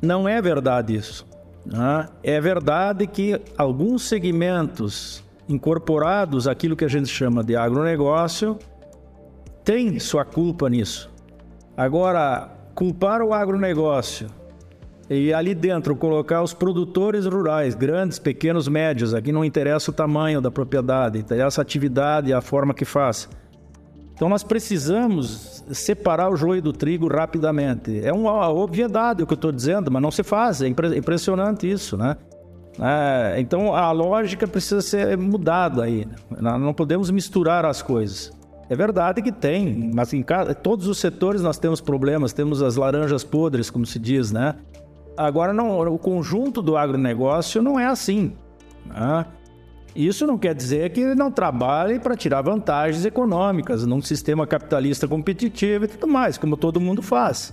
Não 0.02 0.28
é 0.28 0.40
verdade 0.40 0.94
isso. 0.94 1.29
É 2.22 2.40
verdade 2.40 3.06
que 3.06 3.40
alguns 3.56 4.08
segmentos 4.08 5.22
incorporados 5.48 6.46
àquilo 6.46 6.76
que 6.76 6.84
a 6.84 6.88
gente 6.88 7.08
chama 7.08 7.42
de 7.42 7.56
agronegócio 7.56 8.58
têm 9.64 9.98
sua 9.98 10.24
culpa 10.24 10.68
nisso. 10.68 11.10
Agora, 11.76 12.48
culpar 12.74 13.20
o 13.22 13.32
agronegócio 13.32 14.28
e 15.08 15.34
ali 15.34 15.54
dentro 15.54 15.96
colocar 15.96 16.40
os 16.42 16.54
produtores 16.54 17.26
rurais, 17.26 17.74
grandes, 17.74 18.18
pequenos, 18.18 18.68
médios, 18.68 19.12
aqui 19.12 19.32
não 19.32 19.44
interessa 19.44 19.90
o 19.90 19.94
tamanho 19.94 20.40
da 20.40 20.50
propriedade, 20.50 21.18
interessa 21.18 21.60
a 21.60 21.62
atividade 21.62 22.30
e 22.30 22.32
a 22.32 22.40
forma 22.40 22.72
que 22.72 22.84
faz. 22.84 23.28
Então 24.20 24.28
nós 24.28 24.42
precisamos 24.42 25.64
separar 25.72 26.28
o 26.28 26.36
joio 26.36 26.60
do 26.60 26.74
trigo 26.74 27.08
rapidamente. 27.08 28.04
É 28.04 28.12
uma 28.12 28.50
obviedade 28.50 29.22
o 29.22 29.26
que 29.26 29.32
eu 29.32 29.34
estou 29.34 29.50
dizendo, 29.50 29.90
mas 29.90 30.02
não 30.02 30.10
se 30.10 30.22
faz. 30.22 30.60
É 30.60 30.68
impressionante 30.68 31.66
isso, 31.66 31.96
né? 31.96 32.18
É, 32.78 33.40
então 33.40 33.74
a 33.74 33.90
lógica 33.90 34.46
precisa 34.46 34.82
ser 34.82 35.16
mudada 35.16 35.84
aí. 35.84 36.06
Nós 36.38 36.60
não 36.60 36.74
podemos 36.74 37.10
misturar 37.10 37.64
as 37.64 37.80
coisas. 37.80 38.30
É 38.68 38.76
verdade 38.76 39.22
que 39.22 39.32
tem, 39.32 39.90
mas 39.94 40.12
em 40.12 40.22
cada, 40.22 40.54
todos 40.54 40.86
os 40.86 40.98
setores 40.98 41.40
nós 41.40 41.56
temos 41.56 41.80
problemas, 41.80 42.34
temos 42.34 42.60
as 42.62 42.76
laranjas 42.76 43.24
podres, 43.24 43.70
como 43.70 43.86
se 43.86 43.98
diz, 43.98 44.30
né? 44.30 44.54
Agora, 45.16 45.54
não, 45.54 45.80
o 45.80 45.98
conjunto 45.98 46.60
do 46.60 46.76
agronegócio 46.76 47.62
não 47.62 47.80
é 47.80 47.86
assim. 47.86 48.34
Né? 48.84 49.24
Isso 49.94 50.26
não 50.26 50.38
quer 50.38 50.54
dizer 50.54 50.90
que 50.90 51.00
ele 51.00 51.14
não 51.14 51.30
trabalhe 51.30 51.98
para 51.98 52.16
tirar 52.16 52.42
vantagens 52.42 53.04
econômicas 53.04 53.84
num 53.84 54.00
sistema 54.00 54.46
capitalista 54.46 55.08
competitivo 55.08 55.84
e 55.84 55.88
tudo 55.88 56.06
mais, 56.06 56.38
como 56.38 56.56
todo 56.56 56.80
mundo 56.80 57.02
faz. 57.02 57.52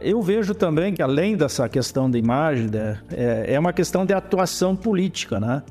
Eu 0.00 0.22
vejo 0.22 0.54
também 0.54 0.94
que, 0.94 1.02
além 1.02 1.36
dessa 1.36 1.68
questão 1.68 2.10
de 2.10 2.18
imagem, 2.18 2.68
né, 2.68 2.98
é, 3.10 3.54
é 3.54 3.60
uma 3.60 3.72
questão 3.72 4.06
de 4.06 4.14
atuação 4.14 4.74
política, 4.74 5.38
né? 5.38 5.62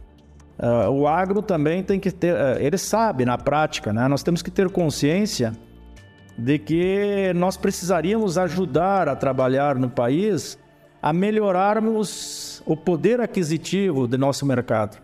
Uh, 0.59 0.91
o 0.91 1.07
agro 1.07 1.41
também 1.41 1.81
tem 1.81 1.99
que 1.99 2.11
ter, 2.11 2.35
uh, 2.35 2.59
ele 2.59 2.77
sabe 2.77 3.25
na 3.25 3.35
prática, 3.35 3.91
né? 3.91 4.07
Nós 4.07 4.21
temos 4.21 4.43
que 4.43 4.51
ter 4.51 4.69
consciência 4.69 5.53
de 6.37 6.59
que 6.59 7.33
nós 7.35 7.57
precisaríamos 7.57 8.37
ajudar 8.37 9.09
a 9.09 9.15
trabalhar 9.15 9.75
no 9.75 9.89
país 9.89 10.59
a 11.01 11.11
melhorarmos 11.11 12.61
o 12.63 12.77
poder 12.77 13.19
aquisitivo 13.19 14.07
do 14.07 14.19
nosso 14.19 14.45
mercado. 14.45 15.01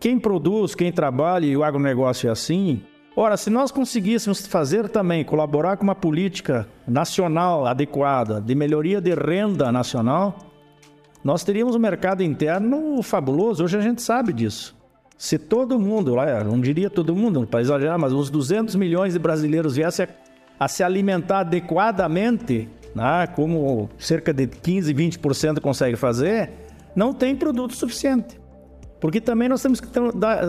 Quem 0.00 0.18
produz, 0.18 0.74
quem 0.74 0.90
trabalha 0.90 1.44
e 1.44 1.54
o 1.54 1.62
agronegócio 1.62 2.26
é 2.26 2.32
assim. 2.32 2.80
Ora, 3.14 3.36
se 3.36 3.50
nós 3.50 3.70
conseguíssemos 3.70 4.46
fazer 4.46 4.88
também, 4.88 5.22
colaborar 5.22 5.76
com 5.76 5.84
uma 5.84 5.94
política 5.94 6.66
nacional 6.88 7.66
adequada 7.66 8.40
de 8.40 8.54
melhoria 8.54 8.98
de 8.98 9.14
renda 9.14 9.70
nacional, 9.70 10.38
nós 11.22 11.44
teríamos 11.44 11.76
um 11.76 11.78
mercado 11.78 12.22
interno 12.22 13.02
fabuloso. 13.02 13.62
Hoje 13.62 13.76
a 13.76 13.82
gente 13.82 14.00
sabe 14.00 14.32
disso. 14.32 14.74
Se 15.18 15.36
todo 15.36 15.78
mundo, 15.78 16.16
não 16.46 16.58
diria 16.58 16.88
todo 16.88 17.14
mundo, 17.14 17.46
para 17.46 17.60
exagerar, 17.60 17.98
mas 17.98 18.14
uns 18.14 18.30
200 18.30 18.74
milhões 18.76 19.12
de 19.12 19.18
brasileiros 19.18 19.76
viessem 19.76 20.06
a, 20.58 20.64
a 20.64 20.66
se 20.66 20.82
alimentar 20.82 21.40
adequadamente, 21.40 22.70
né, 22.94 23.26
como 23.36 23.90
cerca 23.98 24.32
de 24.32 24.46
15, 24.46 24.94
20% 24.94 25.60
consegue 25.60 25.96
fazer, 25.96 26.50
não 26.96 27.12
tem 27.12 27.36
produto 27.36 27.74
suficiente. 27.76 28.39
Porque 29.00 29.20
também 29.20 29.48
nós 29.48 29.62
temos 29.62 29.80
que 29.80 29.88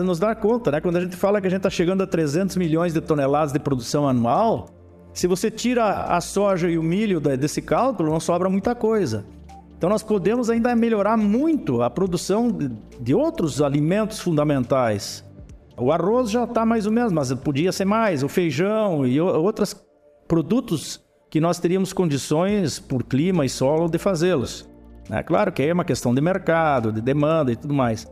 nos 0.04 0.18
dar 0.18 0.36
conta, 0.36 0.70
né? 0.70 0.80
Quando 0.80 0.96
a 0.96 1.00
gente 1.00 1.16
fala 1.16 1.40
que 1.40 1.46
a 1.46 1.50
gente 1.50 1.60
está 1.60 1.70
chegando 1.70 2.02
a 2.02 2.06
300 2.06 2.56
milhões 2.56 2.92
de 2.92 3.00
toneladas 3.00 3.52
de 3.52 3.58
produção 3.58 4.06
anual, 4.06 4.68
se 5.14 5.26
você 5.26 5.50
tira 5.50 5.84
a 5.84 6.20
soja 6.20 6.68
e 6.68 6.76
o 6.76 6.82
milho 6.82 7.18
desse 7.20 7.62
cálculo, 7.62 8.10
não 8.10 8.20
sobra 8.20 8.50
muita 8.50 8.74
coisa. 8.74 9.24
Então 9.76 9.88
nós 9.88 10.02
podemos 10.02 10.50
ainda 10.50 10.76
melhorar 10.76 11.16
muito 11.16 11.82
a 11.82 11.90
produção 11.90 12.50
de 13.00 13.14
outros 13.14 13.60
alimentos 13.62 14.20
fundamentais. 14.20 15.24
O 15.76 15.90
arroz 15.90 16.30
já 16.30 16.44
está 16.44 16.66
mais 16.66 16.86
ou 16.86 16.92
menos, 16.92 17.10
mas 17.10 17.32
podia 17.32 17.72
ser 17.72 17.86
mais. 17.86 18.22
O 18.22 18.28
feijão 18.28 19.06
e 19.06 19.18
outros 19.20 19.74
produtos 20.28 21.00
que 21.30 21.40
nós 21.40 21.58
teríamos 21.58 21.94
condições, 21.94 22.78
por 22.78 23.02
clima 23.02 23.46
e 23.46 23.48
solo, 23.48 23.88
de 23.88 23.96
fazê-los. 23.96 24.68
É 25.10 25.22
claro 25.22 25.50
que 25.50 25.62
aí 25.62 25.70
é 25.70 25.72
uma 25.72 25.84
questão 25.84 26.14
de 26.14 26.20
mercado, 26.20 26.92
de 26.92 27.00
demanda 27.00 27.50
e 27.50 27.56
tudo 27.56 27.72
mais. 27.72 28.06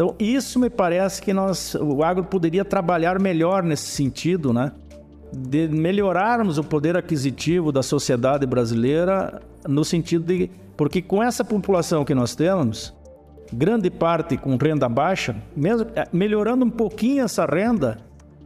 Então, 0.00 0.16
isso 0.18 0.58
me 0.58 0.70
parece 0.70 1.20
que 1.20 1.30
nós, 1.30 1.74
o 1.74 2.02
agro 2.02 2.24
poderia 2.24 2.64
trabalhar 2.64 3.20
melhor 3.20 3.62
nesse 3.62 3.88
sentido, 3.88 4.50
né? 4.50 4.72
De 5.30 5.68
melhorarmos 5.68 6.56
o 6.56 6.64
poder 6.64 6.96
aquisitivo 6.96 7.70
da 7.70 7.82
sociedade 7.82 8.46
brasileira 8.46 9.42
no 9.68 9.84
sentido 9.84 10.24
de. 10.24 10.50
Porque 10.74 11.02
com 11.02 11.22
essa 11.22 11.44
população 11.44 12.02
que 12.02 12.14
nós 12.14 12.34
temos, 12.34 12.94
grande 13.52 13.90
parte 13.90 14.38
com 14.38 14.56
renda 14.56 14.88
baixa, 14.88 15.36
mesmo 15.54 15.86
eh, 15.94 16.08
melhorando 16.10 16.64
um 16.64 16.70
pouquinho 16.70 17.22
essa 17.22 17.44
renda, 17.44 17.98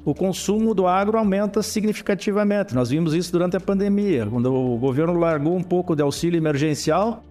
o 0.04 0.12
consumo 0.12 0.74
do 0.74 0.88
agro 0.88 1.16
aumenta 1.16 1.62
significativamente. 1.62 2.74
Nós 2.74 2.90
vimos 2.90 3.14
isso 3.14 3.30
durante 3.30 3.56
a 3.56 3.60
pandemia, 3.60 4.26
quando 4.26 4.52
o 4.52 4.76
governo 4.76 5.16
largou 5.16 5.56
um 5.56 5.62
pouco 5.62 5.94
de 5.94 6.02
auxílio 6.02 6.36
emergencial, 6.36 7.22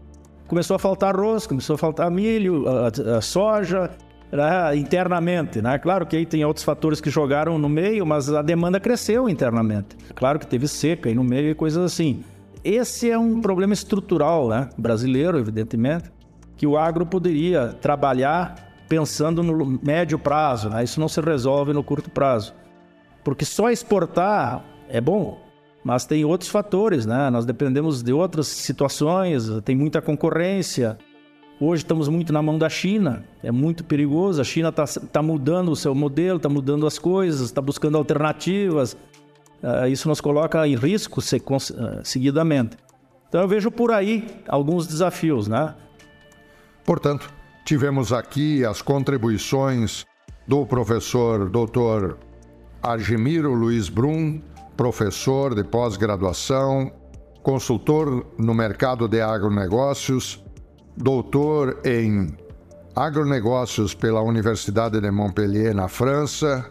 começou 0.47 0.77
a 0.77 0.79
faltar 0.79 1.13
arroz, 1.13 1.45
começou 1.45 1.73
a 1.73 1.77
faltar 1.77 2.09
milho, 2.09 2.63
a, 2.69 3.17
a 3.17 3.21
soja, 3.21 3.91
né, 4.33 4.75
internamente. 4.75 5.61
Né? 5.61 5.77
Claro 5.77 6.05
que 6.05 6.15
aí 6.15 6.25
tem 6.25 6.43
outros 6.43 6.65
fatores 6.65 6.99
que 6.99 7.09
jogaram 7.09 7.57
no 7.57 7.69
meio, 7.69 8.05
mas 8.05 8.31
a 8.33 8.41
demanda 8.41 8.79
cresceu 8.79 9.29
internamente. 9.29 9.95
Claro 10.15 10.39
que 10.39 10.47
teve 10.47 10.67
seca 10.67 11.09
aí 11.09 11.15
no 11.15 11.23
meio 11.23 11.51
e 11.51 11.55
coisas 11.55 11.83
assim. 11.83 12.23
Esse 12.63 13.11
é 13.11 13.17
um 13.17 13.41
problema 13.41 13.73
estrutural 13.73 14.49
né? 14.49 14.69
brasileiro, 14.77 15.37
evidentemente, 15.37 16.11
que 16.57 16.65
o 16.65 16.77
agro 16.77 17.05
poderia 17.05 17.67
trabalhar 17.81 18.73
pensando 18.87 19.43
no 19.43 19.79
médio 19.83 20.17
prazo. 20.17 20.69
Né? 20.69 20.83
Isso 20.83 20.99
não 20.99 21.07
se 21.07 21.21
resolve 21.21 21.73
no 21.73 21.83
curto 21.83 22.09
prazo. 22.09 22.53
Porque 23.23 23.45
só 23.45 23.69
exportar 23.69 24.63
é 24.89 24.99
bom, 24.99 25.39
mas 25.83 26.05
tem 26.05 26.25
outros 26.25 26.49
fatores, 26.49 27.05
né? 27.05 27.29
Nós 27.29 27.45
dependemos 27.45 28.03
de 28.03 28.11
outras 28.11 28.47
situações, 28.47 29.49
tem 29.63 29.75
muita 29.75 30.01
concorrência. 30.01 30.97
Hoje 31.59 31.83
estamos 31.83 32.07
muito 32.07 32.33
na 32.33 32.41
mão 32.41 32.57
da 32.57 32.67
China, 32.67 33.23
é 33.43 33.51
muito 33.51 33.83
perigoso. 33.83 34.41
A 34.41 34.43
China 34.43 34.69
está 34.69 34.85
tá 34.85 35.21
mudando 35.21 35.71
o 35.71 35.75
seu 35.75 35.93
modelo, 35.93 36.37
está 36.37 36.49
mudando 36.49 36.87
as 36.87 36.97
coisas, 36.97 37.41
está 37.41 37.61
buscando 37.61 37.97
alternativas. 37.97 38.93
Uh, 39.61 39.87
isso 39.87 40.09
nos 40.09 40.19
coloca 40.19 40.67
em 40.67 40.75
risco 40.75 41.19
uh, 41.19 42.03
seguidamente. 42.03 42.75
Então 43.29 43.41
eu 43.41 43.47
vejo 43.47 43.71
por 43.71 43.91
aí 43.91 44.27
alguns 44.47 44.87
desafios, 44.87 45.47
né? 45.47 45.73
Portanto, 46.83 47.31
tivemos 47.63 48.11
aqui 48.11 48.65
as 48.65 48.81
contribuições 48.81 50.05
do 50.47 50.65
professor 50.65 51.49
Dr. 51.49 52.17
Argemiro 52.81 53.53
Luiz 53.53 53.87
Brum, 53.89 54.41
professor 54.75 55.55
de 55.55 55.63
pós-graduação, 55.63 56.91
consultor 57.41 58.25
no 58.37 58.53
mercado 58.53 59.07
de 59.07 59.21
agronegócios, 59.21 60.42
doutor 60.95 61.79
em 61.85 62.35
agronegócios 62.95 63.93
pela 63.93 64.21
Universidade 64.21 64.99
de 65.01 65.11
Montpellier, 65.11 65.73
na 65.73 65.87
França, 65.87 66.69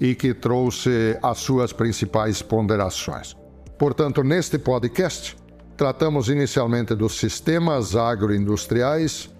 e 0.00 0.14
que 0.14 0.34
trouxe 0.34 1.18
as 1.22 1.38
suas 1.38 1.72
principais 1.72 2.42
ponderações. 2.42 3.36
Portanto, 3.78 4.22
neste 4.22 4.58
podcast, 4.58 5.36
tratamos 5.76 6.28
inicialmente 6.28 6.94
dos 6.94 7.18
sistemas 7.18 7.96
agroindustriais, 7.96 9.30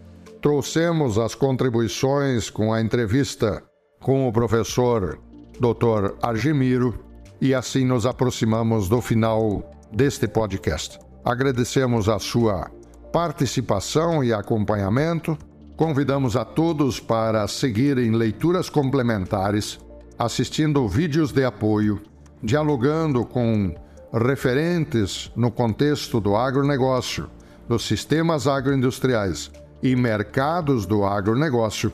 trouxemos 0.40 1.18
as 1.18 1.35
contribuições 1.35 2.51
com 2.51 2.73
a 2.73 2.81
entrevista 2.81 3.62
com 4.01 4.29
o 4.29 4.33
professor 4.33 5.18
Dr. 5.59 6.14
Argemiro, 6.23 6.99
e 7.40 7.55
assim 7.55 7.85
nos 7.85 8.07
aproximamos 8.07 8.88
do 8.88 9.01
final 9.01 9.62
deste 9.92 10.27
podcast. 10.27 10.99
Agradecemos 11.25 12.09
a 12.09 12.18
sua 12.18 12.70
participação 13.14 14.24
e 14.24 14.33
acompanhamento. 14.33 15.38
Convidamos 15.77 16.35
a 16.35 16.44
todos 16.44 16.98
para 16.98 17.46
seguirem 17.46 18.11
leituras 18.11 18.68
complementares, 18.68 19.79
assistindo 20.18 20.88
vídeos 20.88 21.31
de 21.31 21.44
apoio, 21.44 22.03
dialogando 22.42 23.24
com 23.24 23.72
referentes 24.12 25.31
no 25.37 25.48
contexto 25.53 26.20
do 26.20 26.35
agronegócio, 26.35 27.31
dos 27.68 27.87
sistemas 27.87 28.48
agroindustriais 28.48 29.48
e 29.81 29.94
mercados 29.94 30.85
do 30.85 31.05
agronegócio 31.05 31.92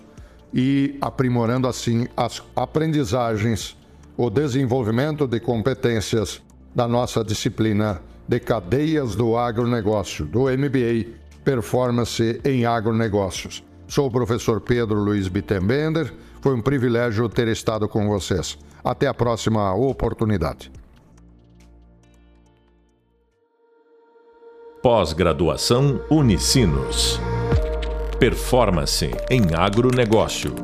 e 0.55 0.97
aprimorando 1.03 1.69
assim 1.69 2.09
as 2.17 2.43
aprendizagens, 2.57 3.77
o 4.17 4.31
desenvolvimento 4.31 5.27
de 5.27 5.39
competências 5.39 6.41
da 6.75 6.89
nossa 6.89 7.23
disciplina 7.23 8.01
de 8.31 8.39
cadeias 8.39 9.17
do 9.17 9.37
agronegócio, 9.37 10.25
do 10.25 10.43
MBA 10.43 11.19
Performance 11.45 12.41
em 12.45 12.65
Agronegócios. 12.65 13.65
Sou 13.89 14.07
o 14.07 14.11
professor 14.11 14.61
Pedro 14.61 15.01
Luiz 15.01 15.27
Bittenbender. 15.27 16.15
Foi 16.41 16.55
um 16.55 16.63
privilégio 16.63 17.29
ter 17.29 17.49
estado 17.49 17.89
com 17.89 18.07
vocês. 18.07 18.57
Até 18.85 19.09
a 19.09 19.15
próxima 19.15 19.75
oportunidade. 19.75 20.71
Pós-graduação 24.81 26.01
Unicinos. 26.09 27.19
Performance 28.21 29.11
em 29.29 29.43
agronegócio. 29.57 30.55